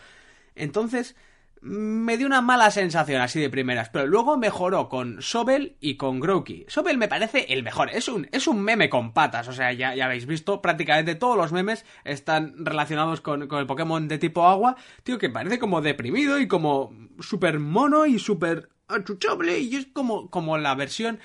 Entonces, 0.55 1.17
me 1.65 2.19
dio 2.19 2.27
una 2.27 2.43
mala 2.43 2.71
sensación 2.71 3.23
así 3.23 3.41
de 3.41 3.49
primeras, 3.49 3.89
pero 3.89 4.07
luego 4.07 4.37
mejoró 4.37 4.91
con 4.91 5.23
Sobel 5.23 5.77
y 5.81 5.97
con 5.97 6.21
Growky. 6.21 6.67
Sobel 6.69 6.99
me 6.99 7.09
parece 7.09 7.47
el 7.55 7.63
mejor, 7.63 7.89
es 7.89 8.07
un, 8.07 8.29
es 8.33 8.47
un 8.47 8.63
meme 8.63 8.91
con 8.91 9.15
patas, 9.15 9.49
o 9.49 9.53
sea, 9.55 9.73
ya, 9.73 9.95
ya 9.95 10.05
habéis 10.05 10.27
visto, 10.27 10.61
prácticamente 10.61 11.15
todos 11.15 11.39
los 11.39 11.53
memes 11.53 11.87
están 12.05 12.67
relacionados 12.67 13.23
con, 13.23 13.49
con 13.49 13.61
el 13.61 13.67
Pokémon 13.67 14.07
de 14.09 14.19
tipo 14.19 14.47
agua, 14.47 14.77
tío, 15.05 15.17
que 15.17 15.31
parece 15.31 15.59
como 15.59 15.81
deprimido 15.81 16.39
y 16.39 16.49
como 16.49 16.93
súper 17.21 17.59
mono 17.59 18.05
y 18.05 18.19
súper 18.19 18.69
achuchable 18.87 19.59
y 19.59 19.75
es 19.77 19.87
como, 19.87 20.29
como 20.29 20.59
la 20.59 20.75
versión 20.75 21.19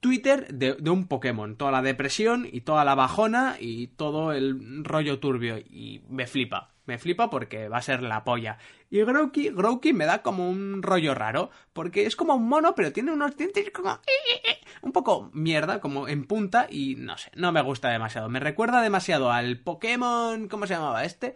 Twitter 0.00 0.48
de, 0.52 0.74
de, 0.74 0.90
un 0.90 1.06
Pokémon. 1.06 1.56
Toda 1.56 1.70
la 1.70 1.82
depresión 1.82 2.48
y 2.50 2.62
toda 2.62 2.84
la 2.84 2.94
bajona 2.94 3.56
y 3.60 3.86
todo 3.86 4.32
el 4.32 4.84
rollo 4.84 5.18
turbio. 5.18 5.56
Y 5.56 6.02
me 6.10 6.26
flipa. 6.26 6.73
Me 6.86 6.98
flipa 6.98 7.30
porque 7.30 7.68
va 7.68 7.78
a 7.78 7.82
ser 7.82 8.02
la 8.02 8.24
polla. 8.24 8.58
Y 8.90 9.02
Growky, 9.02 9.50
Growky 9.50 9.92
me 9.92 10.04
da 10.04 10.22
como 10.22 10.48
un 10.48 10.82
rollo 10.82 11.14
raro, 11.14 11.50
porque 11.72 12.06
es 12.06 12.14
como 12.14 12.34
un 12.34 12.48
mono, 12.48 12.74
pero 12.74 12.92
tiene 12.92 13.12
unos 13.12 13.36
dientes 13.36 13.70
como... 13.70 13.90
Eh, 13.90 14.34
eh, 14.34 14.50
eh, 14.50 14.58
un 14.82 14.92
poco 14.92 15.30
mierda, 15.32 15.80
como 15.80 16.08
en 16.08 16.26
punta, 16.26 16.66
y 16.68 16.96
no 16.96 17.16
sé, 17.16 17.30
no 17.34 17.52
me 17.52 17.62
gusta 17.62 17.88
demasiado. 17.88 18.28
Me 18.28 18.40
recuerda 18.40 18.82
demasiado 18.82 19.32
al 19.32 19.58
Pokémon... 19.60 20.48
¿Cómo 20.48 20.66
se 20.66 20.74
llamaba 20.74 21.04
este? 21.04 21.34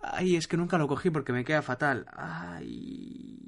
Ay, 0.00 0.36
es 0.36 0.46
que 0.46 0.58
nunca 0.58 0.76
lo 0.76 0.86
cogí 0.86 1.10
porque 1.10 1.32
me 1.32 1.44
queda 1.44 1.62
fatal. 1.62 2.06
Ay... 2.12 3.38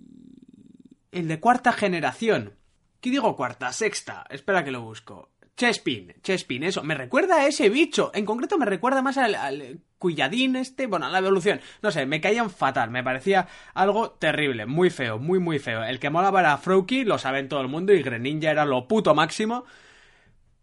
El 1.12 1.28
de 1.28 1.40
cuarta 1.40 1.73
generación. 1.73 2.55
¿Qué 3.00 3.11
digo 3.11 3.37
cuarta? 3.37 3.73
Sexta. 3.73 4.26
Espera 4.31 4.64
que 4.64 4.71
lo 4.71 4.83
busco. 4.83 5.31
Chespin, 5.56 6.14
Chespin, 6.22 6.64
eso, 6.64 6.82
me 6.82 6.94
recuerda 6.94 7.36
a 7.36 7.46
ese 7.46 7.70
bicho. 7.70 8.10
En 8.14 8.26
concreto 8.26 8.58
me 8.58 8.66
recuerda 8.66 9.00
más 9.00 9.16
al, 9.16 9.34
al 9.34 9.80
Cuyadín 9.98 10.54
este, 10.56 10.86
bueno, 10.86 11.06
a 11.06 11.10
la 11.10 11.18
evolución. 11.18 11.60
No 11.82 11.90
sé, 11.90 12.04
me 12.04 12.20
caían 12.20 12.50
fatal, 12.50 12.90
me 12.90 13.02
parecía 13.02 13.48
algo 13.72 14.10
terrible, 14.10 14.66
muy 14.66 14.90
feo, 14.90 15.18
muy 15.18 15.38
muy 15.38 15.58
feo. 15.58 15.82
El 15.82 15.98
que 15.98 16.10
molaba 16.10 16.40
era 16.40 16.58
Froakie, 16.58 17.06
lo 17.06 17.18
saben 17.18 17.48
todo 17.48 17.62
el 17.62 17.68
mundo, 17.68 17.94
y 17.94 18.02
Greninja 18.02 18.50
era 18.50 18.66
lo 18.66 18.86
puto 18.86 19.14
máximo. 19.14 19.64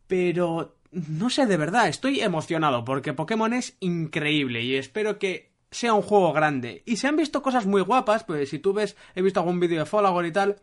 Pero, 0.05 0.77
no 0.91 1.29
sé, 1.31 1.47
de 1.47 1.57
verdad, 1.57 1.87
estoy 1.87 2.19
emocionado 2.19 2.85
porque 2.85 3.13
Pokémon 3.13 3.53
es 3.53 3.77
increíble 3.79 4.61
y 4.61 4.75
espero 4.75 5.17
que 5.17 5.53
sea 5.71 5.93
un 5.95 6.03
juego 6.03 6.33
grande. 6.33 6.83
Y 6.85 6.97
se 6.97 7.07
han 7.07 7.15
visto 7.15 7.41
cosas 7.41 7.65
muy 7.65 7.81
guapas, 7.81 8.23
pues 8.25 8.49
si 8.49 8.59
tú 8.59 8.73
ves, 8.73 8.95
he 9.15 9.23
visto 9.23 9.39
algún 9.39 9.59
vídeo 9.59 9.79
de 9.79 9.85
Folagor 9.87 10.27
y 10.27 10.31
tal, 10.31 10.61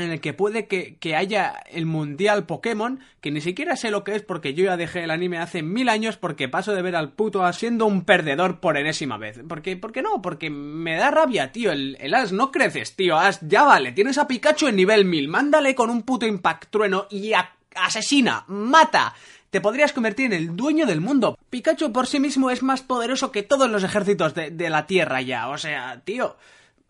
en 0.00 0.10
el 0.10 0.20
que 0.20 0.32
puede 0.32 0.66
que, 0.66 0.96
que, 0.96 1.16
haya 1.16 1.62
el 1.70 1.86
Mundial 1.86 2.46
Pokémon, 2.46 3.00
que 3.20 3.30
ni 3.30 3.40
siquiera 3.40 3.76
sé 3.76 3.90
lo 3.90 4.04
que 4.04 4.14
es 4.14 4.22
porque 4.22 4.54
yo 4.54 4.64
ya 4.64 4.76
dejé 4.76 5.04
el 5.04 5.10
anime 5.10 5.38
hace 5.38 5.62
mil 5.62 5.88
años 5.88 6.16
porque 6.16 6.48
paso 6.48 6.74
de 6.74 6.82
ver 6.82 6.96
al 6.96 7.12
puto 7.12 7.50
siendo 7.52 7.86
un 7.86 8.04
perdedor 8.04 8.60
por 8.60 8.76
enésima 8.76 9.18
vez. 9.18 9.40
Porque, 9.48 9.76
¿Por 9.76 9.92
qué 9.92 10.02
no? 10.02 10.22
Porque 10.22 10.50
me 10.50 10.96
da 10.96 11.10
rabia, 11.10 11.52
tío. 11.52 11.72
El, 11.72 12.14
As 12.14 12.32
no 12.32 12.50
creces, 12.50 12.96
tío. 12.96 13.16
As, 13.16 13.40
ya 13.42 13.64
vale. 13.64 13.92
Tienes 13.92 14.18
a 14.18 14.26
Pikachu 14.26 14.68
en 14.68 14.76
nivel 14.76 15.04
1000. 15.04 15.28
Mándale 15.28 15.74
con 15.74 15.90
un 15.90 16.02
puto 16.02 16.26
Impact 16.26 16.70
Trueno 16.70 17.06
y 17.10 17.32
a, 17.32 17.52
asesina, 17.74 18.44
mata. 18.48 19.14
Te 19.50 19.60
podrías 19.60 19.92
convertir 19.92 20.26
en 20.26 20.32
el 20.32 20.56
dueño 20.56 20.86
del 20.86 21.00
mundo. 21.00 21.38
Pikachu 21.50 21.92
por 21.92 22.06
sí 22.06 22.20
mismo 22.20 22.50
es 22.50 22.62
más 22.62 22.82
poderoso 22.82 23.32
que 23.32 23.42
todos 23.42 23.70
los 23.70 23.82
ejércitos 23.82 24.34
de, 24.34 24.50
de 24.50 24.70
la 24.70 24.86
Tierra 24.86 25.20
ya. 25.22 25.48
O 25.48 25.58
sea, 25.58 26.00
tío 26.04 26.36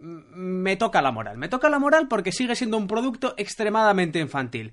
me 0.00 0.76
toca 0.76 1.02
la 1.02 1.12
moral. 1.12 1.38
Me 1.38 1.48
toca 1.48 1.68
la 1.68 1.78
moral 1.78 2.08
porque 2.08 2.32
sigue 2.32 2.56
siendo 2.56 2.76
un 2.76 2.86
producto 2.86 3.34
extremadamente 3.36 4.18
infantil. 4.18 4.72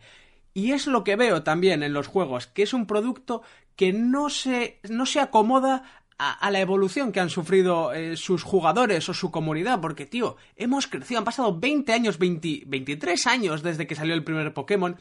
Y 0.53 0.72
es 0.72 0.88
lo 0.88 1.03
que 1.03 1.15
veo 1.15 1.43
también 1.43 1.84
en 1.84 1.93
los 1.93 2.07
juegos, 2.07 2.48
que 2.48 2.63
es 2.63 2.74
un 2.74 2.88
producto 2.88 3.43
que 3.75 3.93
no 3.93 4.29
se, 4.29 4.79
no 4.89 5.05
se 5.05 5.19
acomoda 5.19 5.84
a, 6.17 6.50
la 6.50 6.60
evolución 6.60 7.12
que 7.12 7.19
han 7.19 7.29
sufrido 7.29 7.93
eh, 7.93 8.17
sus 8.17 8.41
jugadores 8.41 9.07
o 9.07 9.13
su 9.13 9.29
comunidad, 9.29 9.79
porque, 9.79 10.07
tío, 10.07 10.36
hemos 10.55 10.88
crecido, 10.88 11.19
han 11.19 11.25
pasado 11.25 11.60
20 11.60 11.93
años, 11.93 12.17
20, 12.17 12.63
23 12.65 13.27
años 13.27 13.62
desde 13.62 13.86
que 13.86 13.93
salió 13.93 14.15
el 14.15 14.24
primer 14.24 14.51
Pokémon, 14.53 14.98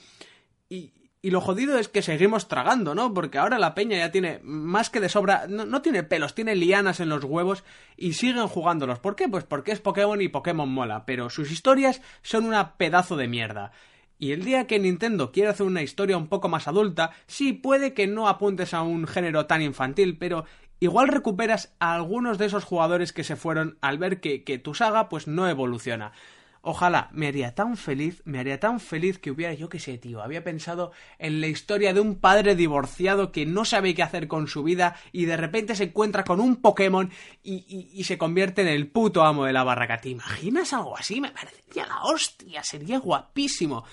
y, 0.68 0.92
y 1.26 1.30
lo 1.30 1.40
jodido 1.40 1.76
es 1.76 1.88
que 1.88 2.02
seguimos 2.02 2.46
tragando, 2.46 2.94
¿no? 2.94 3.12
Porque 3.12 3.38
ahora 3.38 3.58
la 3.58 3.74
peña 3.74 3.98
ya 3.98 4.12
tiene 4.12 4.38
más 4.44 4.90
que 4.90 5.00
de 5.00 5.08
sobra, 5.08 5.48
no, 5.48 5.82
tiene 5.82 6.04
pelos, 6.04 6.36
tiene 6.36 6.54
lianas 6.54 7.00
en 7.00 7.08
los 7.08 7.24
huevos 7.24 7.64
y 7.96 8.12
siguen 8.12 8.46
jugándolos. 8.46 9.00
¿Por 9.00 9.16
qué? 9.16 9.28
Pues 9.28 9.42
porque 9.42 9.72
es 9.72 9.80
Pokémon 9.80 10.22
y 10.22 10.28
Pokémon 10.28 10.68
mola, 10.68 11.04
pero 11.04 11.28
sus 11.28 11.50
historias 11.50 12.00
son 12.22 12.44
una 12.44 12.76
pedazo 12.76 13.16
de 13.16 13.26
mierda. 13.26 13.72
Y 14.20 14.30
el 14.30 14.44
día 14.44 14.68
que 14.68 14.78
Nintendo 14.78 15.32
quiera 15.32 15.50
hacer 15.50 15.66
una 15.66 15.82
historia 15.82 16.16
un 16.16 16.28
poco 16.28 16.48
más 16.48 16.68
adulta, 16.68 17.10
sí 17.26 17.52
puede 17.52 17.92
que 17.92 18.06
no 18.06 18.28
apuntes 18.28 18.72
a 18.72 18.82
un 18.82 19.08
género 19.08 19.46
tan 19.46 19.62
infantil, 19.62 20.18
pero 20.18 20.44
igual 20.78 21.08
recuperas 21.08 21.74
a 21.80 21.96
algunos 21.96 22.38
de 22.38 22.46
esos 22.46 22.62
jugadores 22.62 23.12
que 23.12 23.24
se 23.24 23.34
fueron 23.34 23.78
al 23.80 23.98
ver 23.98 24.20
que, 24.20 24.44
que 24.44 24.58
tu 24.58 24.74
saga 24.74 25.08
pues 25.08 25.26
no 25.26 25.48
evoluciona. 25.48 26.12
Ojalá, 26.68 27.10
me 27.12 27.28
haría 27.28 27.54
tan 27.54 27.76
feliz, 27.76 28.22
me 28.24 28.40
haría 28.40 28.58
tan 28.58 28.80
feliz 28.80 29.20
que 29.20 29.30
hubiera, 29.30 29.54
yo 29.54 29.68
qué 29.68 29.78
sé, 29.78 29.98
tío, 29.98 30.20
había 30.20 30.42
pensado 30.42 30.90
en 31.20 31.40
la 31.40 31.46
historia 31.46 31.94
de 31.94 32.00
un 32.00 32.16
padre 32.16 32.56
divorciado 32.56 33.30
que 33.30 33.46
no 33.46 33.64
sabe 33.64 33.94
qué 33.94 34.02
hacer 34.02 34.26
con 34.26 34.48
su 34.48 34.64
vida 34.64 34.96
y 35.12 35.26
de 35.26 35.36
repente 35.36 35.76
se 35.76 35.84
encuentra 35.84 36.24
con 36.24 36.40
un 36.40 36.56
Pokémon 36.56 37.08
y, 37.44 37.92
y, 37.94 38.02
se 38.02 38.18
convierte 38.18 38.62
en 38.62 38.68
el 38.68 38.88
puto 38.88 39.22
amo 39.22 39.44
de 39.44 39.52
la 39.52 39.62
barraca. 39.62 40.00
¿Te 40.00 40.08
imaginas 40.08 40.72
algo 40.72 40.96
así? 40.96 41.20
Me 41.20 41.30
parecería 41.30 41.86
la 41.86 42.02
hostia, 42.02 42.64
sería 42.64 42.98
guapísimo. 42.98 43.84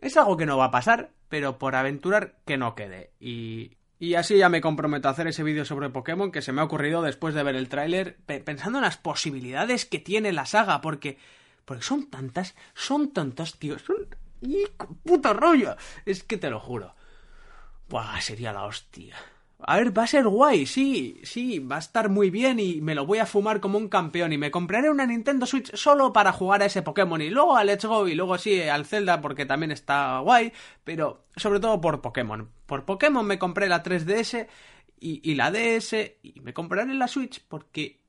Es 0.00 0.16
algo 0.16 0.36
que 0.36 0.46
no 0.46 0.56
va 0.56 0.66
a 0.66 0.70
pasar, 0.70 1.10
pero 1.28 1.58
por 1.58 1.74
aventurar 1.74 2.36
que 2.46 2.56
no 2.56 2.76
quede. 2.76 3.10
Y, 3.18 3.72
y 3.98 4.14
así 4.14 4.38
ya 4.38 4.48
me 4.48 4.60
comprometo 4.60 5.08
a 5.08 5.10
hacer 5.10 5.26
ese 5.26 5.42
vídeo 5.42 5.64
sobre 5.64 5.90
Pokémon 5.90 6.30
que 6.30 6.42
se 6.42 6.52
me 6.52 6.60
ha 6.60 6.64
ocurrido 6.64 7.02
después 7.02 7.34
de 7.34 7.42
ver 7.42 7.56
el 7.56 7.68
tráiler, 7.68 8.18
pensando 8.44 8.78
en 8.78 8.84
las 8.84 8.98
posibilidades 8.98 9.84
que 9.84 9.98
tiene 9.98 10.30
la 10.30 10.46
saga, 10.46 10.80
porque 10.80 11.18
porque 11.64 11.82
son 11.82 12.10
tantas, 12.10 12.54
son 12.74 13.12
tantas, 13.12 13.58
tío. 13.58 13.78
Son... 13.78 13.96
¡Y 14.40 14.64
puto 15.04 15.32
rollo! 15.32 15.76
Es 16.04 16.22
que 16.22 16.36
te 16.36 16.50
lo 16.50 16.60
juro. 16.60 16.94
Buah, 17.88 18.20
sería 18.20 18.52
la 18.52 18.64
hostia. 18.64 19.16
A 19.66 19.78
ver, 19.78 19.96
va 19.96 20.02
a 20.02 20.06
ser 20.06 20.26
guay, 20.26 20.66
sí, 20.66 21.20
sí, 21.22 21.58
va 21.58 21.76
a 21.76 21.78
estar 21.78 22.10
muy 22.10 22.28
bien 22.28 22.58
y 22.60 22.82
me 22.82 22.94
lo 22.94 23.06
voy 23.06 23.18
a 23.18 23.26
fumar 23.26 23.60
como 23.60 23.78
un 23.78 23.88
campeón 23.88 24.32
y 24.32 24.38
me 24.38 24.50
compraré 24.50 24.90
una 24.90 25.06
Nintendo 25.06 25.46
Switch 25.46 25.74
solo 25.74 26.12
para 26.12 26.32
jugar 26.32 26.62
a 26.62 26.66
ese 26.66 26.82
Pokémon 26.82 27.22
y 27.22 27.30
luego 27.30 27.56
a 27.56 27.64
Let's 27.64 27.86
Go 27.86 28.06
y 28.06 28.14
luego 28.14 28.36
sí 28.36 28.60
al 28.60 28.84
Zelda 28.84 29.22
porque 29.22 29.46
también 29.46 29.72
está 29.72 30.18
guay, 30.18 30.52
pero 30.82 31.24
sobre 31.36 31.60
todo 31.60 31.80
por 31.80 32.02
Pokémon. 32.02 32.50
Por 32.66 32.84
Pokémon 32.84 33.24
me 33.24 33.38
compré 33.38 33.68
la 33.68 33.82
3DS 33.82 34.48
y, 35.00 35.30
y 35.30 35.34
la 35.34 35.50
DS 35.50 35.94
y 36.22 36.40
me 36.42 36.52
compraré 36.52 36.92
la 36.92 37.08
Switch 37.08 37.42
porque 37.48 38.03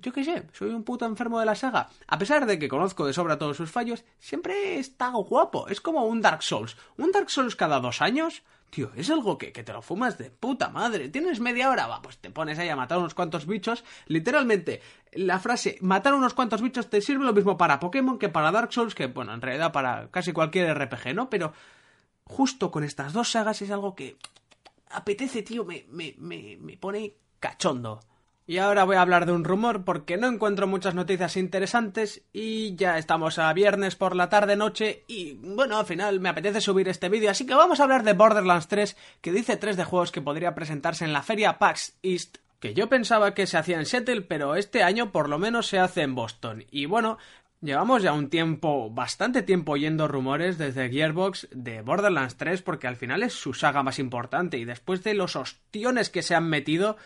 yo 0.00 0.12
qué 0.12 0.24
sé, 0.24 0.46
soy 0.52 0.70
un 0.70 0.84
puto 0.84 1.06
enfermo 1.06 1.40
de 1.40 1.46
la 1.46 1.54
saga. 1.54 1.88
A 2.06 2.18
pesar 2.18 2.46
de 2.46 2.58
que 2.58 2.68
conozco 2.68 3.06
de 3.06 3.12
sobra 3.12 3.38
todos 3.38 3.56
sus 3.56 3.70
fallos, 3.70 4.04
siempre 4.18 4.78
está 4.78 5.10
guapo. 5.10 5.68
Es 5.68 5.80
como 5.80 6.04
un 6.04 6.20
Dark 6.20 6.42
Souls. 6.42 6.76
Un 6.96 7.12
Dark 7.12 7.30
Souls 7.30 7.56
cada 7.56 7.80
dos 7.80 8.02
años, 8.02 8.42
tío, 8.70 8.90
es 8.94 9.10
algo 9.10 9.38
que, 9.38 9.52
que 9.52 9.62
te 9.62 9.72
lo 9.72 9.82
fumas 9.82 10.18
de 10.18 10.30
puta 10.30 10.68
madre. 10.68 11.08
Tienes 11.08 11.40
media 11.40 11.70
hora, 11.70 11.86
va, 11.86 12.02
pues 12.02 12.18
te 12.18 12.30
pones 12.30 12.58
ahí 12.58 12.68
a 12.68 12.76
matar 12.76 12.98
unos 12.98 13.14
cuantos 13.14 13.46
bichos. 13.46 13.84
Literalmente, 14.06 14.82
la 15.12 15.38
frase 15.38 15.78
matar 15.80 16.14
unos 16.14 16.34
cuantos 16.34 16.60
bichos 16.60 16.90
te 16.90 17.00
sirve 17.00 17.24
lo 17.24 17.32
mismo 17.32 17.56
para 17.56 17.80
Pokémon 17.80 18.18
que 18.18 18.28
para 18.28 18.52
Dark 18.52 18.72
Souls, 18.72 18.94
que 18.94 19.06
bueno, 19.06 19.32
en 19.32 19.40
realidad 19.40 19.72
para 19.72 20.10
casi 20.10 20.32
cualquier 20.32 20.76
RPG, 20.76 21.14
¿no? 21.14 21.30
Pero 21.30 21.52
justo 22.24 22.70
con 22.70 22.84
estas 22.84 23.12
dos 23.12 23.30
sagas 23.30 23.62
es 23.62 23.70
algo 23.70 23.94
que 23.94 24.16
apetece, 24.90 25.42
tío, 25.42 25.64
me, 25.64 25.86
me, 25.88 26.14
me, 26.18 26.58
me 26.60 26.76
pone 26.76 27.14
cachondo. 27.40 28.00
Y 28.48 28.58
ahora 28.58 28.84
voy 28.84 28.94
a 28.94 29.00
hablar 29.00 29.26
de 29.26 29.32
un 29.32 29.42
rumor 29.42 29.84
porque 29.84 30.16
no 30.16 30.28
encuentro 30.28 30.68
muchas 30.68 30.94
noticias 30.94 31.36
interesantes 31.36 32.22
y 32.32 32.76
ya 32.76 32.96
estamos 32.96 33.40
a 33.40 33.52
viernes 33.52 33.96
por 33.96 34.14
la 34.14 34.28
tarde 34.28 34.54
noche 34.54 35.04
y 35.08 35.34
bueno, 35.34 35.78
al 35.78 35.86
final 35.86 36.20
me 36.20 36.28
apetece 36.28 36.60
subir 36.60 36.88
este 36.88 37.08
vídeo, 37.08 37.30
así 37.30 37.44
que 37.44 37.54
vamos 37.54 37.80
a 37.80 37.82
hablar 37.82 38.04
de 38.04 38.12
Borderlands 38.12 38.68
3 38.68 38.96
que 39.20 39.32
dice 39.32 39.56
tres 39.56 39.76
de 39.76 39.82
juegos 39.82 40.12
que 40.12 40.22
podría 40.22 40.54
presentarse 40.54 41.04
en 41.04 41.12
la 41.12 41.22
feria 41.22 41.58
PAX 41.58 41.98
East 42.04 42.36
que 42.60 42.72
yo 42.72 42.88
pensaba 42.88 43.34
que 43.34 43.48
se 43.48 43.58
hacía 43.58 43.78
en 43.78 43.84
Seattle, 43.84 44.22
pero 44.22 44.54
este 44.54 44.82
año 44.84 45.10
por 45.10 45.28
lo 45.28 45.38
menos 45.38 45.66
se 45.66 45.78
hace 45.78 46.02
en 46.02 46.14
Boston. 46.14 46.64
Y 46.70 46.86
bueno, 46.86 47.18
Llevamos 47.62 48.02
ya 48.02 48.12
un 48.12 48.28
tiempo, 48.28 48.90
bastante 48.90 49.42
tiempo 49.42 49.72
oyendo 49.72 50.06
rumores 50.06 50.58
desde 50.58 50.90
Gearbox 50.90 51.48
de 51.50 51.80
Borderlands 51.80 52.36
3 52.36 52.60
porque 52.60 52.86
al 52.86 52.96
final 52.96 53.22
es 53.22 53.32
su 53.32 53.54
saga 53.54 53.82
más 53.82 53.98
importante 53.98 54.58
y 54.58 54.66
después 54.66 55.02
de 55.02 55.14
los 55.14 55.36
ostiones 55.36 56.10
que 56.10 56.22
se 56.22 56.34
han 56.34 56.50
metido, 56.50 56.98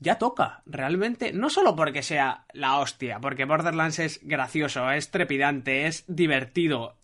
ya 0.00 0.16
toca, 0.16 0.62
realmente, 0.66 1.32
no 1.32 1.50
solo 1.50 1.76
porque 1.76 2.02
sea 2.02 2.44
la 2.52 2.78
hostia, 2.78 3.20
porque 3.20 3.44
Borderlands 3.44 3.98
es 3.98 4.20
gracioso, 4.22 4.90
es 4.90 5.10
trepidante, 5.10 5.86
es 5.86 6.04
divertido, 6.08 6.96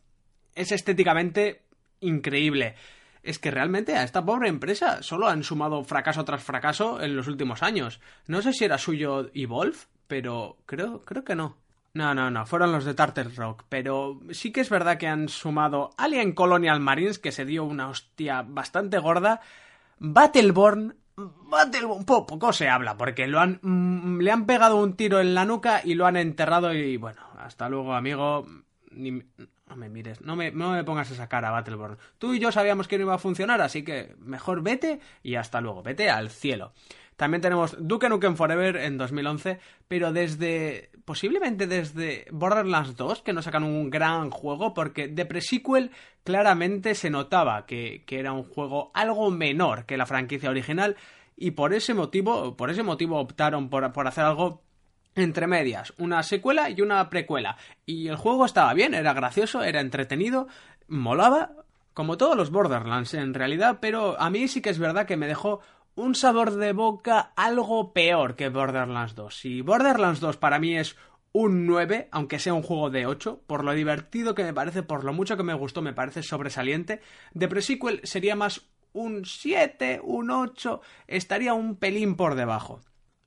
es 0.55 0.73
estéticamente 0.73 1.63
increíble. 2.01 2.75
Es 3.23 3.39
que 3.39 3.51
realmente 3.51 3.97
a 3.97 4.03
esta 4.03 4.25
pobre 4.25 4.49
empresa 4.49 5.03
solo 5.03 5.29
han 5.29 5.43
sumado 5.43 5.83
fracaso 5.85 6.25
tras 6.25 6.43
fracaso 6.43 7.03
en 7.03 7.17
los 7.17 7.27
últimos 7.27 7.63
años. 7.63 8.01
No 8.27 8.41
sé 8.41 8.53
si 8.53 8.65
era 8.65 8.79
suyo 8.79 9.31
Evolve, 9.35 9.79
pero 10.07 10.57
creo, 10.65 11.05
creo 11.05 11.25
que 11.25 11.35
no. 11.35 11.57
No, 11.93 12.15
no, 12.15 12.31
no, 12.31 12.45
fueron 12.45 12.73
los 12.73 12.85
de 12.85 12.95
Tartar 12.95 13.35
Rock, 13.35 13.65
pero 13.69 14.21
sí 14.31 14.53
que 14.53 14.61
es 14.61 14.69
verdad 14.69 14.99
que 14.99 15.09
han 15.09 15.29
sumado 15.29 15.91
Alien 15.97 16.33
Colonial 16.33 16.79
Marines, 16.79 17.19
que 17.19 17.33
se 17.33 17.47
dio 17.47 17.65
una 17.65 17.89
hostia 17.89 18.43
bastante 18.47 18.99
gorda, 18.99 19.41
Battleborn, 19.99 20.95
Battleborn, 21.17 22.05
poco 22.05 22.53
se 22.53 22.69
habla, 22.69 22.99
porque 22.99 23.27
lo 23.27 23.41
han, 23.41 23.59
mm, 23.63 24.21
le 24.21 24.31
han 24.31 24.45
pegado 24.45 24.77
un 24.77 24.97
tiro 24.97 25.19
en 25.21 25.35
la 25.35 25.47
nuca 25.47 25.81
y 25.83 25.95
lo 25.95 26.07
han 26.07 26.17
enterrado 26.17 26.75
y 26.75 26.99
bueno, 26.99 27.23
hasta 27.39 27.71
luego 27.71 27.95
amigo, 27.95 28.47
no 28.91 29.77
me 29.77 29.89
mires, 29.89 30.21
no 30.21 30.37
me, 30.37 30.51
no 30.51 30.73
me 30.73 30.85
pongas 30.85 31.11
esa 31.11 31.29
cara, 31.29 31.51
Battleborn. 31.51 31.97
Tú 32.19 32.35
y 32.35 32.39
yo 32.39 32.53
sabíamos 32.53 32.87
que 32.87 32.99
no 32.99 33.05
iba 33.05 33.15
a 33.15 33.19
funcionar, 33.19 33.63
así 33.63 33.83
que 33.83 34.15
mejor 34.19 34.63
vete 34.63 35.01
y 35.23 35.37
hasta 35.37 35.63
luego, 35.63 35.83
vete 35.83 36.11
al 36.11 36.29
cielo. 36.29 36.73
También 37.17 37.41
tenemos 37.41 37.77
Duke 37.79 38.09
Nukem 38.09 38.37
Forever 38.37 38.77
en 38.77 38.99
2011, 38.99 39.59
pero 39.89 40.13
desde, 40.13 40.91
posiblemente 41.05 41.67
desde 41.67 42.27
Borderlands 42.31 42.95
2, 42.95 43.23
que 43.23 43.33
nos 43.33 43.47
sacan 43.47 43.65
un 43.65 43.89
gran 43.89 44.31
juego, 44.31 44.75
porque 44.75 45.09
de 45.09 45.25
pre-sequel 45.25 45.91
claramente 46.25 46.95
se 46.95 47.09
notaba 47.09 47.65
que, 47.65 48.05
que 48.07 48.19
era 48.21 48.33
un 48.33 48.45
juego 48.45 48.91
algo 48.93 49.31
menor 49.31 49.87
que 49.87 49.97
la 49.97 50.05
franquicia 50.05 50.51
original, 50.51 50.97
y 51.37 51.53
por 51.53 51.73
ese 51.73 51.95
motivo, 51.95 52.57
por 52.57 52.71
ese 52.71 52.83
motivo 52.83 53.19
optaron 53.19 53.71
por, 53.71 53.93
por 53.93 54.07
hacer 54.07 54.25
algo 54.25 54.63
entre 55.15 55.47
medias, 55.47 55.95
una 55.97 56.23
secuela 56.23 56.69
y 56.71 56.83
una 56.83 57.09
precuela. 57.09 57.57
Y 57.87 58.09
el 58.09 58.17
juego 58.17 58.45
estaba 58.45 58.75
bien, 58.75 58.95
era 58.95 59.15
gracioso, 59.15 59.63
era 59.63 59.81
entretenido, 59.81 60.47
molaba, 60.89 61.53
como 61.95 62.19
todos 62.19 62.37
los 62.37 62.51
Borderlands 62.51 63.15
en 63.15 63.33
realidad, 63.33 63.79
pero 63.81 64.21
a 64.21 64.29
mí 64.29 64.49
sí 64.49 64.61
que 64.61 64.69
es 64.69 64.79
verdad 64.79 65.07
que 65.07 65.17
me 65.17 65.27
dejó 65.27 65.61
un 65.97 66.15
sabor 66.15 66.53
de 66.53 66.73
boca 66.73 67.33
algo 67.37 67.93
peor 67.93 68.37
que 68.37 68.51
Borderlands 68.51 69.15
2. 69.15 69.35
Si 69.35 69.63
Borderlands 69.63 70.21
2 70.21 70.37
para 70.37 70.59
mí 70.59 70.77
es 70.77 70.97
un 71.33 71.67
9, 71.67 72.09
aunque 72.13 72.39
sea 72.39 72.55
un 72.55 72.63
juego 72.63 72.91
de 72.91 73.07
8, 73.07 73.43
por 73.47 73.65
lo 73.65 73.73
divertido 73.73 74.35
que 74.35 74.45
me 74.45 74.55
parece, 74.55 74.83
por 74.83 75.05
lo 75.05 75.13
mucho 75.13 75.37
que 75.37 75.43
me 75.43 75.55
gustó, 75.55 75.83
me 75.83 75.95
parece 75.95 76.23
sobresaliente. 76.23 77.01
De 77.33 77.49
pre-sequel 77.49 78.01
sería 78.05 78.37
más 78.37 78.69
un 78.93 79.25
7, 79.25 80.01
un 80.03 80.31
8, 80.31 80.81
estaría 81.07 81.55
un 81.55 81.77
pelín 81.77 82.15
por 82.17 82.35
debajo. 82.35 82.81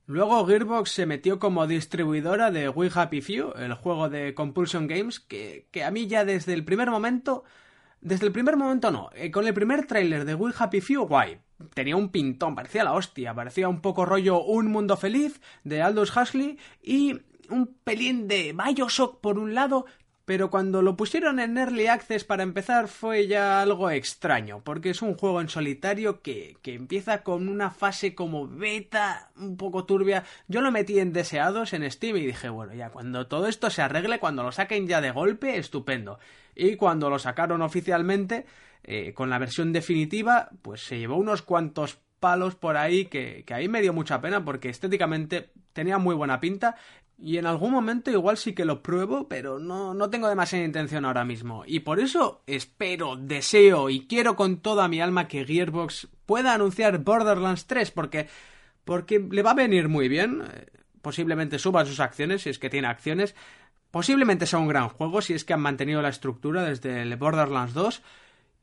Luego 0.06 0.44
Gearbox 0.44 0.90
se 0.90 1.06
metió 1.06 1.38
como 1.38 1.68
distribuidora 1.68 2.50
de 2.50 2.68
We 2.68 2.90
Happy 2.92 3.20
Few, 3.20 3.52
el 3.56 3.74
juego 3.74 4.08
de 4.08 4.34
Compulsion 4.34 4.88
Games, 4.88 5.20
que, 5.20 5.68
que 5.70 5.84
a 5.84 5.90
mí 5.92 6.08
ya 6.08 6.24
desde 6.24 6.54
el 6.54 6.64
primer 6.64 6.90
momento 6.90 7.44
desde 8.00 8.26
el 8.26 8.32
primer 8.32 8.56
momento 8.56 8.90
no. 8.90 9.10
Eh, 9.14 9.30
con 9.30 9.46
el 9.46 9.54
primer 9.54 9.86
tráiler 9.86 10.24
de 10.24 10.34
We 10.34 10.52
Happy 10.56 10.80
Few, 10.80 11.06
guay. 11.06 11.38
Tenía 11.74 11.96
un 11.96 12.08
pintón, 12.08 12.54
parecía 12.54 12.84
la 12.84 12.94
hostia. 12.94 13.34
Parecía 13.34 13.68
un 13.68 13.80
poco 13.80 14.06
rollo 14.06 14.42
Un 14.42 14.68
Mundo 14.68 14.96
Feliz 14.96 15.40
de 15.64 15.82
Aldous 15.82 16.16
Huxley 16.16 16.58
y 16.82 17.20
un 17.50 17.66
pelín 17.84 18.28
de 18.28 18.54
Bioshock 18.54 19.20
por 19.20 19.38
un 19.38 19.54
lado, 19.54 19.84
pero 20.24 20.50
cuando 20.50 20.80
lo 20.80 20.96
pusieron 20.96 21.40
en 21.40 21.58
Early 21.58 21.88
Access 21.88 22.22
para 22.22 22.44
empezar 22.44 22.86
fue 22.86 23.26
ya 23.26 23.60
algo 23.60 23.90
extraño, 23.90 24.62
porque 24.62 24.90
es 24.90 25.02
un 25.02 25.16
juego 25.16 25.40
en 25.40 25.48
solitario 25.48 26.22
que, 26.22 26.56
que, 26.62 26.74
empieza 26.74 27.24
con 27.24 27.48
una 27.48 27.70
fase 27.70 28.14
como 28.14 28.46
beta, 28.46 29.32
un 29.36 29.56
poco 29.56 29.84
turbia. 29.84 30.22
Yo 30.46 30.60
lo 30.60 30.70
metí 30.70 31.00
en 31.00 31.12
deseados 31.12 31.72
en 31.72 31.90
Steam 31.90 32.16
y 32.16 32.26
dije, 32.26 32.48
bueno, 32.48 32.72
ya 32.74 32.90
cuando 32.90 33.26
todo 33.26 33.48
esto 33.48 33.68
se 33.68 33.82
arregle, 33.82 34.20
cuando 34.20 34.44
lo 34.44 34.52
saquen 34.52 34.86
ya 34.86 35.00
de 35.00 35.10
golpe, 35.10 35.58
estupendo 35.58 36.20
y 36.68 36.76
cuando 36.76 37.08
lo 37.08 37.18
sacaron 37.18 37.62
oficialmente 37.62 38.46
eh, 38.82 39.12
con 39.14 39.30
la 39.30 39.38
versión 39.38 39.72
definitiva 39.72 40.50
pues 40.62 40.82
se 40.82 40.98
llevó 40.98 41.16
unos 41.16 41.42
cuantos 41.42 41.98
palos 42.18 42.54
por 42.54 42.76
ahí 42.76 43.06
que, 43.06 43.44
que 43.46 43.54
ahí 43.54 43.68
me 43.68 43.80
dio 43.80 43.92
mucha 43.92 44.20
pena 44.20 44.44
porque 44.44 44.68
estéticamente 44.68 45.50
tenía 45.72 45.98
muy 45.98 46.14
buena 46.14 46.40
pinta 46.40 46.76
y 47.22 47.36
en 47.36 47.46
algún 47.46 47.72
momento 47.72 48.10
igual 48.10 48.38
sí 48.38 48.54
que 48.54 48.64
lo 48.64 48.82
pruebo, 48.82 49.28
pero 49.28 49.58
no, 49.58 49.92
no 49.92 50.08
tengo 50.08 50.28
demasiada 50.28 50.64
intención 50.64 51.04
ahora 51.04 51.24
mismo. 51.24 51.64
Y 51.66 51.80
por 51.80 52.00
eso 52.00 52.42
espero, 52.46 53.16
deseo 53.16 53.90
y 53.90 54.06
quiero 54.06 54.36
con 54.36 54.60
toda 54.60 54.88
mi 54.88 55.02
alma 55.02 55.28
que 55.28 55.44
Gearbox 55.44 56.08
pueda 56.24 56.54
anunciar 56.54 56.98
Borderlands 56.98 57.66
3, 57.66 57.90
porque, 57.90 58.28
porque 58.84 59.18
le 59.18 59.42
va 59.42 59.50
a 59.50 59.54
venir 59.54 59.88
muy 59.88 60.08
bien. 60.08 60.42
Eh, 60.50 60.66
posiblemente 61.02 61.58
suba 61.58 61.84
sus 61.84 62.00
acciones, 62.00 62.42
si 62.42 62.50
es 62.50 62.58
que 62.58 62.70
tiene 62.70 62.88
acciones. 62.88 63.34
Posiblemente 63.90 64.46
sea 64.46 64.58
un 64.58 64.68
gran 64.68 64.88
juego 64.88 65.20
si 65.20 65.34
es 65.34 65.44
que 65.44 65.52
han 65.52 65.60
mantenido 65.60 66.02
la 66.02 66.08
estructura 66.08 66.64
desde 66.64 67.02
el 67.02 67.16
Borderlands 67.16 67.74
2. 67.74 68.02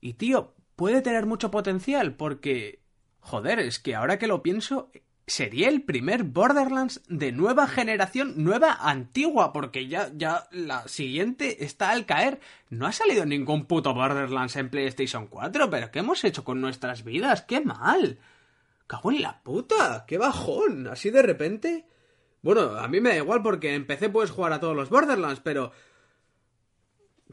Y 0.01 0.13
tío, 0.13 0.53
puede 0.75 1.01
tener 1.01 1.25
mucho 1.25 1.51
potencial 1.51 2.13
porque... 2.13 2.81
Joder, 3.19 3.59
es 3.59 3.79
que 3.79 3.93
ahora 3.93 4.17
que 4.17 4.27
lo 4.27 4.41
pienso, 4.41 4.89
sería 5.27 5.67
el 5.67 5.81
primer 5.81 6.23
Borderlands 6.23 7.01
de 7.09 7.33
nueva 7.33 7.67
generación, 7.67 8.35
nueva 8.37 8.77
antigua, 8.79 9.51
porque 9.51 9.87
ya, 9.87 10.09
ya 10.15 10.47
la 10.51 10.87
siguiente 10.87 11.65
está 11.65 11.89
al 11.89 12.05
caer. 12.05 12.39
No 12.69 12.87
ha 12.87 12.93
salido 12.93 13.25
ningún 13.25 13.65
puto 13.65 13.93
Borderlands 13.93 14.55
en 14.55 14.69
PlayStation 14.69 15.27
4, 15.27 15.69
pero 15.69 15.91
¿qué 15.91 15.99
hemos 15.99 16.23
hecho 16.23 16.45
con 16.45 16.61
nuestras 16.61 17.03
vidas? 17.03 17.41
¡Qué 17.41 17.59
mal! 17.59 18.19
¡Cago 18.87 19.11
en 19.11 19.21
la 19.21 19.43
puta! 19.43 20.05
¡Qué 20.07 20.17
bajón! 20.17 20.87
Así 20.87 21.09
de 21.09 21.21
repente. 21.21 21.85
Bueno, 22.47 22.79
a 22.79 22.87
mí 22.87 23.01
me 23.01 23.09
da 23.09 23.17
igual 23.17 23.41
porque 23.41 23.75
empecé 23.75 24.07
puedes 24.07 24.31
jugar 24.31 24.53
a 24.53 24.61
todos 24.61 24.73
los 24.73 24.89
Borderlands, 24.89 25.41
pero... 25.41 25.73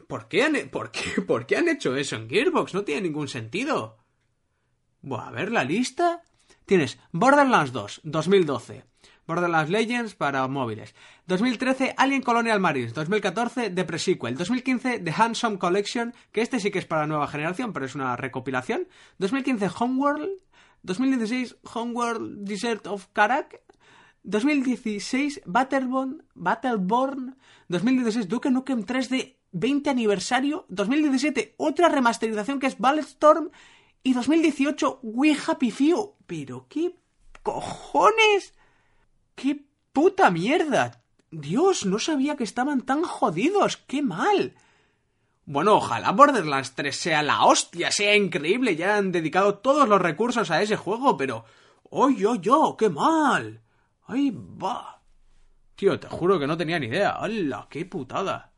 ¿Por 0.09 0.27
qué 0.27 0.43
han, 0.43 0.57
por 0.71 0.91
qué, 0.91 1.23
por 1.23 1.47
qué 1.47 1.57
han 1.57 1.69
hecho 1.69 1.95
eso 1.95 2.17
en 2.17 2.29
Gearbox? 2.29 2.75
No 2.75 2.83
tiene 2.83 3.03
ningún 3.03 3.29
sentido. 3.29 3.99
Buah, 5.03 5.29
a 5.29 5.31
ver 5.31 5.53
la 5.53 5.63
lista. 5.63 6.25
Tienes 6.67 6.99
Borderlands 7.13 7.71
2, 7.71 8.01
2012. 8.03 8.87
Borderlands 9.25 9.71
Legends 9.71 10.17
para 10.17 10.49
móviles. 10.49 10.97
2013 11.29 11.95
Alien 11.97 12.23
Colonial 12.23 12.59
Marines. 12.59 12.93
2014 12.93 13.71
The 13.71 13.85
Pre-Sequel. 13.85 14.37
2015 14.37 14.99
The 14.99 15.15
Handsome 15.17 15.59
Collection, 15.59 16.13
que 16.33 16.43
este 16.43 16.59
sí 16.59 16.73
que 16.73 16.81
es 16.81 16.87
para 16.87 17.07
nueva 17.07 17.29
generación, 17.29 17.73
pero 17.73 17.87
es 17.87 17.95
una 17.95 18.17
recopilación. 18.17 18.89
2015 19.19 19.71
Homeworld. 19.79 20.41
2016 20.83 21.57
Homeworld 21.73 22.49
Desert 22.49 22.89
of 22.89 23.07
Karak. 23.13 23.64
2016 24.25 25.43
Battleborn, 25.45 26.25
Battleborn, 26.35 27.37
2016 27.69 28.29
Duke 28.29 28.51
Nukem 28.51 28.85
3 28.85 29.09
de 29.11 29.39
20 29.53 29.91
aniversario, 29.91 30.67
2017 30.69 31.55
otra 31.59 31.89
remasterización 31.89 32.59
que 32.59 32.67
es 32.67 32.79
Ballstorm 32.79 33.51
y 34.03 34.15
2018 34.15 35.01
We 35.03 35.37
Happy 35.47 35.71
Few. 35.71 36.15
Pero 36.27 36.67
qué 36.69 36.97
cojones, 37.43 38.55
qué 39.35 39.65
puta 39.93 40.31
mierda. 40.31 41.03
Dios, 41.31 41.85
no 41.85 41.99
sabía 41.99 42.37
que 42.37 42.45
estaban 42.45 42.81
tan 42.83 43.03
jodidos, 43.03 43.77
qué 43.77 44.03
mal. 44.03 44.55
Bueno, 45.47 45.75
ojalá 45.75 46.13
Borderlands 46.13 46.75
3 46.75 46.97
sea 46.97 47.23
la 47.23 47.45
hostia, 47.45 47.91
sea 47.91 48.17
increíble, 48.17 48.77
ya 48.77 48.97
han 48.97 49.13
dedicado 49.13 49.59
todos 49.59 49.87
los 49.89 50.01
recursos 50.01 50.51
a 50.51 50.63
ese 50.63 50.77
juego, 50.77 51.17
pero... 51.17 51.45
¡Oy, 51.91 52.25
oy, 52.25 52.41
oy! 52.49 52.75
¡Qué 52.79 52.89
mal! 52.89 53.64
¡Ay, 54.07 54.31
va! 54.33 55.01
Tío, 55.77 55.99
te 55.99 56.09
juro 56.09 56.39
que 56.39 56.47
no 56.47 56.57
tenía 56.57 56.79
ni 56.79 56.87
idea. 56.87 57.11
¡Hala, 57.11 57.67
qué 57.71 57.85
putada! 57.85 58.53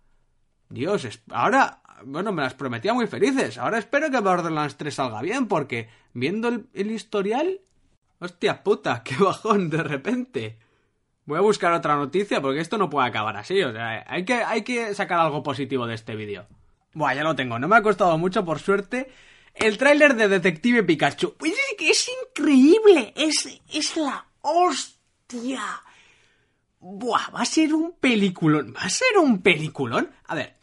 Dios, 0.68 1.20
ahora, 1.30 1.80
bueno, 2.04 2.32
me 2.32 2.42
las 2.42 2.54
prometía 2.54 2.92
muy 2.92 3.06
felices. 3.06 3.58
Ahora 3.58 3.78
espero 3.78 4.10
que 4.10 4.20
Borderlands 4.20 4.76
3 4.76 4.94
salga 4.94 5.22
bien, 5.22 5.46
porque 5.48 5.88
viendo 6.12 6.48
el, 6.48 6.90
historial... 6.90 7.60
Hostia 8.18 8.62
puta, 8.62 9.02
qué 9.04 9.14
bajón 9.16 9.70
de 9.70 9.82
repente. 9.82 10.58
Voy 11.26 11.38
a 11.38 11.42
buscar 11.42 11.72
otra 11.72 11.96
noticia 11.96 12.40
porque 12.40 12.60
esto 12.60 12.78
no 12.78 12.88
puede 12.88 13.08
acabar 13.08 13.36
así. 13.36 13.62
O 13.62 13.72
sea, 13.72 14.04
hay 14.06 14.24
que, 14.24 14.34
hay 14.34 14.62
que 14.62 14.94
sacar 14.94 15.20
algo 15.20 15.42
positivo 15.42 15.86
de 15.86 15.94
este 15.94 16.16
vídeo. 16.16 16.46
Buah, 16.94 17.14
ya 17.14 17.24
lo 17.24 17.36
tengo. 17.36 17.58
No 17.58 17.68
me 17.68 17.76
ha 17.76 17.82
costado 17.82 18.16
mucho, 18.16 18.44
por 18.44 18.58
suerte. 18.58 19.10
El 19.54 19.76
tráiler 19.76 20.14
de 20.14 20.28
Detective 20.28 20.82
Pikachu. 20.82 21.34
Es 21.44 21.56
es 21.78 22.10
increíble. 22.22 23.12
Es, 23.16 23.60
es 23.70 23.96
la 23.96 24.26
hostia. 24.40 24.95
Buah, 26.78 27.30
va 27.30 27.40
a 27.40 27.44
ser 27.44 27.74
un 27.74 27.92
peliculón. 27.98 28.74
¿Va 28.76 28.82
a 28.82 28.90
ser 28.90 29.18
un 29.18 29.42
peliculón? 29.42 30.10
A 30.26 30.34
ver, 30.34 30.56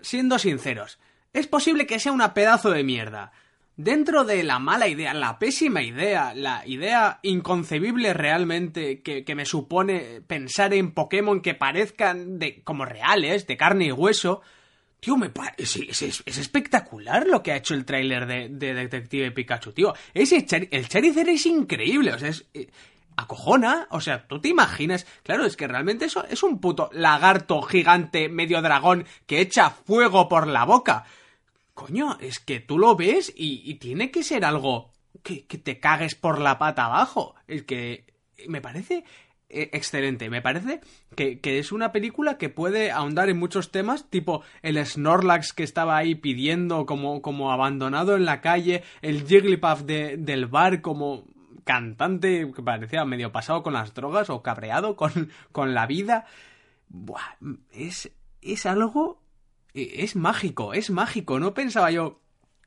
siendo 0.00 0.38
sinceros. 0.38 0.98
Es 1.32 1.46
posible 1.46 1.86
que 1.86 1.98
sea 1.98 2.12
una 2.12 2.34
pedazo 2.34 2.70
de 2.70 2.84
mierda 2.84 3.32
dentro 3.76 4.24
de 4.24 4.42
la 4.44 4.58
mala 4.58 4.88
idea, 4.88 5.14
la 5.14 5.38
pésima 5.38 5.82
idea, 5.82 6.34
la 6.34 6.66
idea 6.66 7.18
inconcebible 7.22 8.12
realmente 8.14 9.02
que, 9.02 9.34
me 9.34 9.44
supone 9.44 10.20
pensar 10.26 10.74
en 10.74 10.92
Pokémon 10.92 11.40
que 11.40 11.54
parezcan 11.54 12.38
de, 12.38 12.62
como 12.62 12.84
reales, 12.84 13.46
de 13.46 13.56
carne 13.56 13.86
y 13.86 13.92
hueso, 13.92 14.42
tío, 15.00 15.16
me 15.16 15.30
es, 15.58 15.76
es, 15.76 16.38
espectacular 16.38 17.26
lo 17.26 17.42
que 17.42 17.52
ha 17.52 17.56
hecho 17.56 17.74
el 17.74 17.84
tráiler 17.84 18.26
de, 18.26 18.74
Detective 18.74 19.32
Pikachu, 19.32 19.72
tío. 19.72 19.94
Ese 20.12 20.46
el 20.70 20.88
Charizard 20.88 21.28
es 21.28 21.46
increíble, 21.46 22.12
o 22.12 22.18
sea, 22.18 22.28
es... 22.28 22.46
Acojona, 23.16 23.86
o 23.90 24.00
sea, 24.00 24.26
tú 24.26 24.40
te 24.40 24.48
imaginas, 24.48 25.06
claro, 25.22 25.44
es 25.44 25.56
que 25.56 25.68
realmente 25.68 26.06
eso 26.06 26.24
es 26.24 26.42
un 26.42 26.60
puto 26.60 26.90
lagarto 26.92 27.62
gigante 27.62 28.28
medio 28.28 28.60
dragón 28.60 29.06
que 29.26 29.40
echa 29.40 29.70
fuego 29.70 30.28
por 30.28 30.46
la 30.46 30.64
boca. 30.64 31.04
Coño, 31.74 32.18
es 32.20 32.38
que 32.38 32.60
tú 32.60 32.78
lo 32.78 32.96
ves 32.96 33.32
y, 33.36 33.74
tiene 33.74 34.10
que 34.10 34.22
ser 34.22 34.44
algo 34.44 34.92
que, 35.22 35.42
te 35.42 35.80
cagues 35.80 36.14
por 36.14 36.40
la 36.40 36.58
pata 36.58 36.86
abajo. 36.86 37.34
Es 37.48 37.64
que 37.64 38.06
me 38.46 38.60
parece 38.60 39.04
eh, 39.48 39.70
excelente. 39.72 40.30
Me 40.30 40.40
parece 40.40 40.80
que, 41.16 41.40
es 41.42 41.72
una 41.72 41.92
película 41.92 42.38
que 42.38 42.48
puede 42.48 42.90
ahondar 42.90 43.28
en 43.28 43.38
muchos 43.38 43.70
temas, 43.70 44.08
tipo 44.08 44.42
el 44.62 44.84
Snorlax 44.84 45.52
que 45.52 45.64
estaba 45.64 45.96
ahí 45.96 46.14
pidiendo 46.14 46.86
como, 46.86 47.22
como 47.22 47.52
abandonado 47.52 48.16
en 48.16 48.24
la 48.24 48.40
calle, 48.40 48.82
el 49.02 49.26
Jigglypuff 49.26 49.82
de, 49.82 50.16
del 50.16 50.46
bar 50.46 50.80
como 50.80 51.26
cantante 51.64 52.50
que 52.54 52.62
parecía 52.62 53.04
medio 53.04 53.32
pasado 53.32 53.62
con 53.62 53.72
las 53.72 53.94
drogas 53.94 54.30
o 54.30 54.42
cabreado 54.42 54.96
con, 54.96 55.30
con 55.52 55.74
la 55.74 55.86
vida. 55.86 56.26
Buah, 56.88 57.36
es, 57.72 58.10
es 58.40 58.66
algo 58.66 59.24
e, 59.74 60.04
es 60.04 60.16
mágico, 60.16 60.72
es 60.72 60.90
mágico. 60.90 61.38
No 61.38 61.52
pensaba 61.52 61.90
yo. 61.90 62.20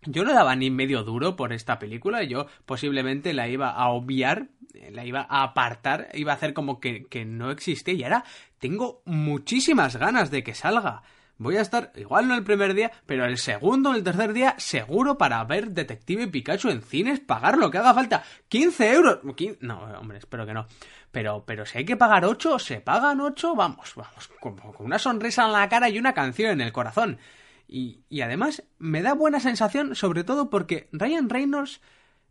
Yo 0.04 0.24
no 0.24 0.34
daba 0.34 0.56
ni 0.56 0.70
medio 0.70 1.04
duro 1.04 1.36
por 1.36 1.54
esta 1.54 1.80
película. 1.80 2.24
Yo 2.24 2.48
posiblemente 2.66 3.34
la 3.34 3.48
iba 3.48 3.72
a 3.72 3.90
obviar, 3.90 4.50
la 4.92 5.06
iba 5.06 5.26
a 5.28 5.44
apartar, 5.44 6.10
iba 6.14 6.34
a 6.34 6.36
hacer 6.36 6.54
como 6.54 6.80
que, 6.80 7.06
que 7.06 7.26
no 7.26 7.50
existe. 7.50 7.94
Y 7.94 8.04
ahora 8.04 8.24
tengo 8.60 9.02
muchísimas 9.06 9.96
ganas 9.98 10.30
de 10.30 10.44
que 10.44 10.54
salga. 10.54 11.02
Voy 11.40 11.58
a 11.58 11.62
estar, 11.62 11.92
igual 11.96 12.28
no 12.28 12.36
el 12.36 12.44
primer 12.44 12.74
día, 12.74 12.92
pero 13.06 13.26
el 13.26 13.38
segundo 13.38 13.92
o 13.92 13.94
el 13.94 14.04
tercer 14.04 14.34
día 14.34 14.56
seguro 14.58 15.18
para 15.18 15.44
ver 15.44 15.72
Detective 15.72 16.28
Pikachu 16.28 16.70
en 16.70 16.82
cines, 16.82 17.20
pagar 17.20 17.58
lo 17.58 17.70
que 17.70 17.78
haga 17.78 17.94
falta. 17.94 18.24
15 18.48 18.92
euros. 18.92 19.20
No, 19.62 19.80
hombre, 20.00 20.18
espero 20.18 20.46
que 20.48 20.54
no. 20.54 20.68
Pero, 21.12 21.44
pero 21.46 21.66
si 21.66 21.78
hay 21.78 21.86
que 21.86 21.96
pagar 21.96 22.26
8, 22.26 22.58
se 22.60 22.82
pagan 22.82 23.22
8, 23.22 23.56
vamos, 23.56 23.94
vamos, 23.96 24.30
con, 24.40 24.60
una 24.80 24.98
sonrisa 24.98 25.46
en 25.46 25.52
la 25.52 25.70
cara 25.70 25.90
y 25.90 26.00
una 26.00 26.14
canción 26.14 26.52
en 26.52 26.62
el 26.62 26.74
corazón. 26.74 27.20
Y, 27.68 28.02
y 28.10 28.22
además 28.22 28.64
me 28.80 29.02
da 29.02 29.14
buena 29.14 29.40
sensación, 29.40 29.96
sobre 29.96 30.24
todo 30.24 30.50
porque 30.50 30.90
Ryan 30.92 31.30
Reynolds 31.30 31.82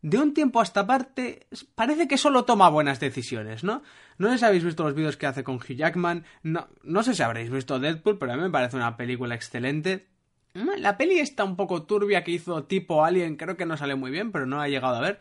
de 0.07 0.19
un 0.19 0.35
tiempo 0.35 0.61
a 0.61 0.63
esta 0.63 0.87
parte 0.87 1.49
parece 1.75 2.07
que 2.07 2.17
solo 2.17 2.45
toma 2.45 2.69
buenas 2.69 3.01
decisiones, 3.01 3.65
¿no? 3.65 3.83
No 4.19 4.39
si 4.39 4.45
habéis 4.45 4.63
visto 4.63 4.85
los 4.85 4.95
vídeos 4.95 5.17
que 5.17 5.27
hace 5.27 5.43
con 5.43 5.57
Hugh 5.57 5.75
Jackman, 5.75 6.25
no, 6.45 6.69
no 6.85 7.03
sé 7.03 7.13
si 7.13 7.25
habréis 7.25 7.51
visto 7.51 7.81
Deadpool, 7.81 8.17
pero 8.17 8.33
a 8.33 8.37
mí 8.37 8.43
me 8.43 8.51
parece 8.51 8.77
una 8.77 8.97
película 8.97 9.35
excelente. 9.35 10.07
Mm, 10.55 10.79
la 10.79 10.97
peli 10.97 11.19
está 11.19 11.43
un 11.43 11.57
poco 11.57 11.83
turbia 11.83 12.23
que 12.23 12.31
hizo 12.31 12.63
tipo 12.67 13.05
Alien, 13.05 13.35
creo 13.35 13.57
que 13.57 13.67
no 13.67 13.77
sale 13.77 13.97
muy 13.97 14.13
bien, 14.13 14.31
pero 14.31 14.47
no 14.47 14.61
ha 14.61 14.69
llegado 14.69 14.95
a 14.95 15.01
ver. 15.01 15.19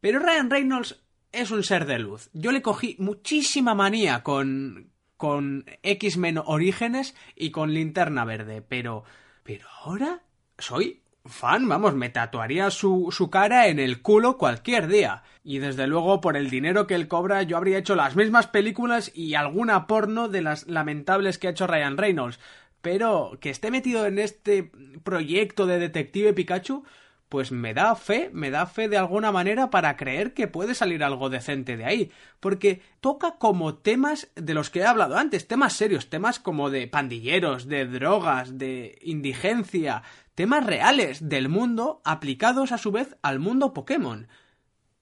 Pero 0.00 0.18
Ryan 0.18 0.50
Reynolds 0.50 1.00
es 1.30 1.52
un 1.52 1.62
ser 1.62 1.86
de 1.86 2.00
luz. 2.00 2.28
Yo 2.32 2.50
le 2.50 2.60
cogí 2.60 2.96
muchísima 2.98 3.76
manía 3.76 4.24
con, 4.24 4.90
con 5.16 5.64
X-Men 5.84 6.38
Orígenes 6.44 7.14
y 7.36 7.52
con 7.52 7.72
Linterna 7.72 8.24
Verde, 8.24 8.62
pero... 8.62 9.04
Pero 9.44 9.68
ahora 9.84 10.22
soy 10.58 11.02
fan, 11.28 11.68
vamos, 11.68 11.94
me 11.94 12.08
tatuaría 12.08 12.70
su, 12.70 13.08
su 13.10 13.30
cara 13.30 13.68
en 13.68 13.78
el 13.78 14.02
culo 14.02 14.36
cualquier 14.36 14.88
día. 14.88 15.22
Y 15.44 15.58
desde 15.58 15.86
luego, 15.86 16.20
por 16.20 16.36
el 16.36 16.50
dinero 16.50 16.86
que 16.86 16.94
él 16.94 17.08
cobra, 17.08 17.42
yo 17.42 17.56
habría 17.56 17.78
hecho 17.78 17.94
las 17.94 18.16
mismas 18.16 18.46
películas 18.46 19.10
y 19.14 19.34
alguna 19.34 19.86
porno 19.86 20.28
de 20.28 20.42
las 20.42 20.66
lamentables 20.66 21.38
que 21.38 21.48
ha 21.48 21.50
hecho 21.52 21.66
Ryan 21.66 21.96
Reynolds. 21.96 22.40
Pero 22.80 23.38
que 23.40 23.50
esté 23.50 23.70
metido 23.70 24.06
en 24.06 24.18
este 24.18 24.70
proyecto 25.02 25.66
de 25.66 25.78
Detective 25.78 26.32
Pikachu, 26.32 26.84
pues 27.28 27.52
me 27.52 27.74
da 27.74 27.94
fe, 27.94 28.30
me 28.32 28.50
da 28.50 28.66
fe 28.66 28.88
de 28.88 28.96
alguna 28.96 29.32
manera 29.32 29.70
para 29.70 29.96
creer 29.96 30.32
que 30.32 30.48
puede 30.48 30.74
salir 30.74 31.04
algo 31.04 31.28
decente 31.28 31.76
de 31.76 31.84
ahí, 31.84 32.12
porque 32.40 32.80
toca 33.00 33.36
como 33.38 33.74
temas 33.74 34.28
de 34.34 34.54
los 34.54 34.70
que 34.70 34.80
he 34.80 34.86
hablado 34.86 35.16
antes, 35.16 35.46
temas 35.46 35.74
serios, 35.74 36.08
temas 36.08 36.38
como 36.38 36.70
de 36.70 36.86
pandilleros, 36.86 37.68
de 37.68 37.86
drogas, 37.86 38.58
de 38.58 38.98
indigencia, 39.02 40.02
temas 40.38 40.64
reales 40.64 41.28
del 41.28 41.48
mundo 41.48 42.00
aplicados 42.04 42.70
a 42.70 42.78
su 42.78 42.92
vez 42.92 43.16
al 43.22 43.40
mundo 43.40 43.74
Pokémon. 43.74 44.28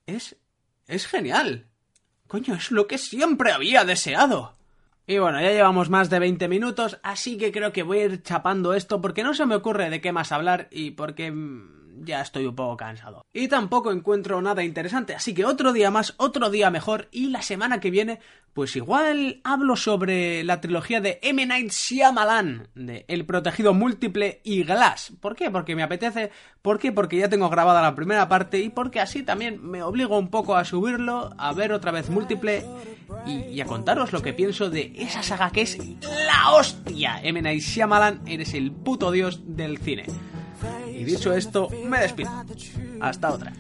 Es... 0.07 0.39
es 0.87 1.07
genial. 1.07 1.67
Coño, 2.27 2.55
es 2.55 2.71
lo 2.71 2.87
que 2.87 2.97
siempre 2.97 3.53
había 3.53 3.85
deseado. 3.85 4.55
Y 5.07 5.19
bueno, 5.19 5.39
ya 5.39 5.51
llevamos 5.51 5.91
más 5.91 6.09
de 6.09 6.21
20 6.21 6.49
minutos, 6.49 6.99
así 7.03 7.37
que 7.37 7.53
creo 7.53 7.71
que 7.71 7.83
voy 7.83 7.99
a 7.99 8.05
ir 8.07 8.23
chapando 8.23 8.73
esto 8.73 9.03
porque 9.03 9.25
no 9.25 9.35
se 9.35 9.45
me 9.45 9.57
ocurre 9.57 9.91
de 9.91 10.01
qué 10.01 10.11
más 10.11 10.33
hablar 10.33 10.69
y 10.71 10.93
porque 10.93 11.31
mm, 11.31 11.86
ya 12.03 12.21
estoy 12.21 12.47
un 12.47 12.55
poco 12.55 12.77
cansado. 12.77 13.27
Y 13.33 13.49
tampoco 13.49 13.93
encuentro 13.93 14.41
nada 14.43 14.65
interesante, 14.65 15.15
así 15.15 15.35
que 15.35 15.45
otro 15.45 15.73
día 15.73 15.91
más, 15.91 16.15
otro 16.17 16.51
día 16.51 16.71
mejor, 16.71 17.09
y 17.11 17.31
la 17.31 17.43
semana 17.43 17.81
que 17.81 17.91
viene, 17.91 18.21
pues 18.53 18.75
igual 18.77 19.41
hablo 19.45 19.77
sobre 19.77 20.43
la 20.45 20.61
trilogía 20.61 21.01
de 21.01 21.19
M. 21.23 21.45
Night 21.45 21.71
Shyamalan, 21.71 22.69
de 22.75 23.05
El 23.09 23.27
Protegido 23.27 23.75
Múltiple 23.75 24.41
y 24.45 24.65
Glass. 24.65 25.13
¿Por 25.21 25.37
qué? 25.37 25.51
Porque 25.51 25.77
me 25.77 25.83
apetece, 25.83 26.31
¿por 26.63 26.79
qué? 26.79 26.93
Porque 26.93 27.19
ya 27.19 27.29
tengo 27.29 27.51
grabada 27.51 27.83
la 27.83 27.95
primera 27.95 28.29
parte 28.29 28.61
y 28.61 28.71
porque 28.71 29.01
así 29.01 29.23
también 29.23 29.63
me 29.63 29.83
obligo 29.83 30.19
un 30.19 30.29
poco 30.29 30.57
a 30.57 30.65
subirlo, 30.65 31.31
a 31.39 31.53
ver 31.53 31.73
otra 31.73 31.91
vez 31.91 32.09
Múltiple 32.09 32.65
y, 33.27 33.61
a 33.61 33.67
contaros 33.67 34.13
lo 34.13 34.23
que 34.23 34.33
pienso 34.33 34.71
de 34.71 34.93
esa 34.97 35.23
saga 35.23 35.51
que 35.51 35.63
es 35.63 35.79
la 35.79 36.53
hostia. 36.53 37.21
M. 37.23 37.43
Night 37.43 37.63
Shyamalan, 37.63 38.23
eres 38.27 38.55
el 38.55 38.73
puto 38.73 39.11
dios 39.11 39.41
del 39.45 39.79
cine. 39.79 40.07
Y 40.91 41.05
dicho 41.05 41.33
esto, 41.33 41.69
me 41.85 42.01
despido. 42.01 42.31
Hasta 43.01 43.33
otra. 43.33 43.53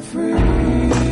Freedom. 0.00 1.07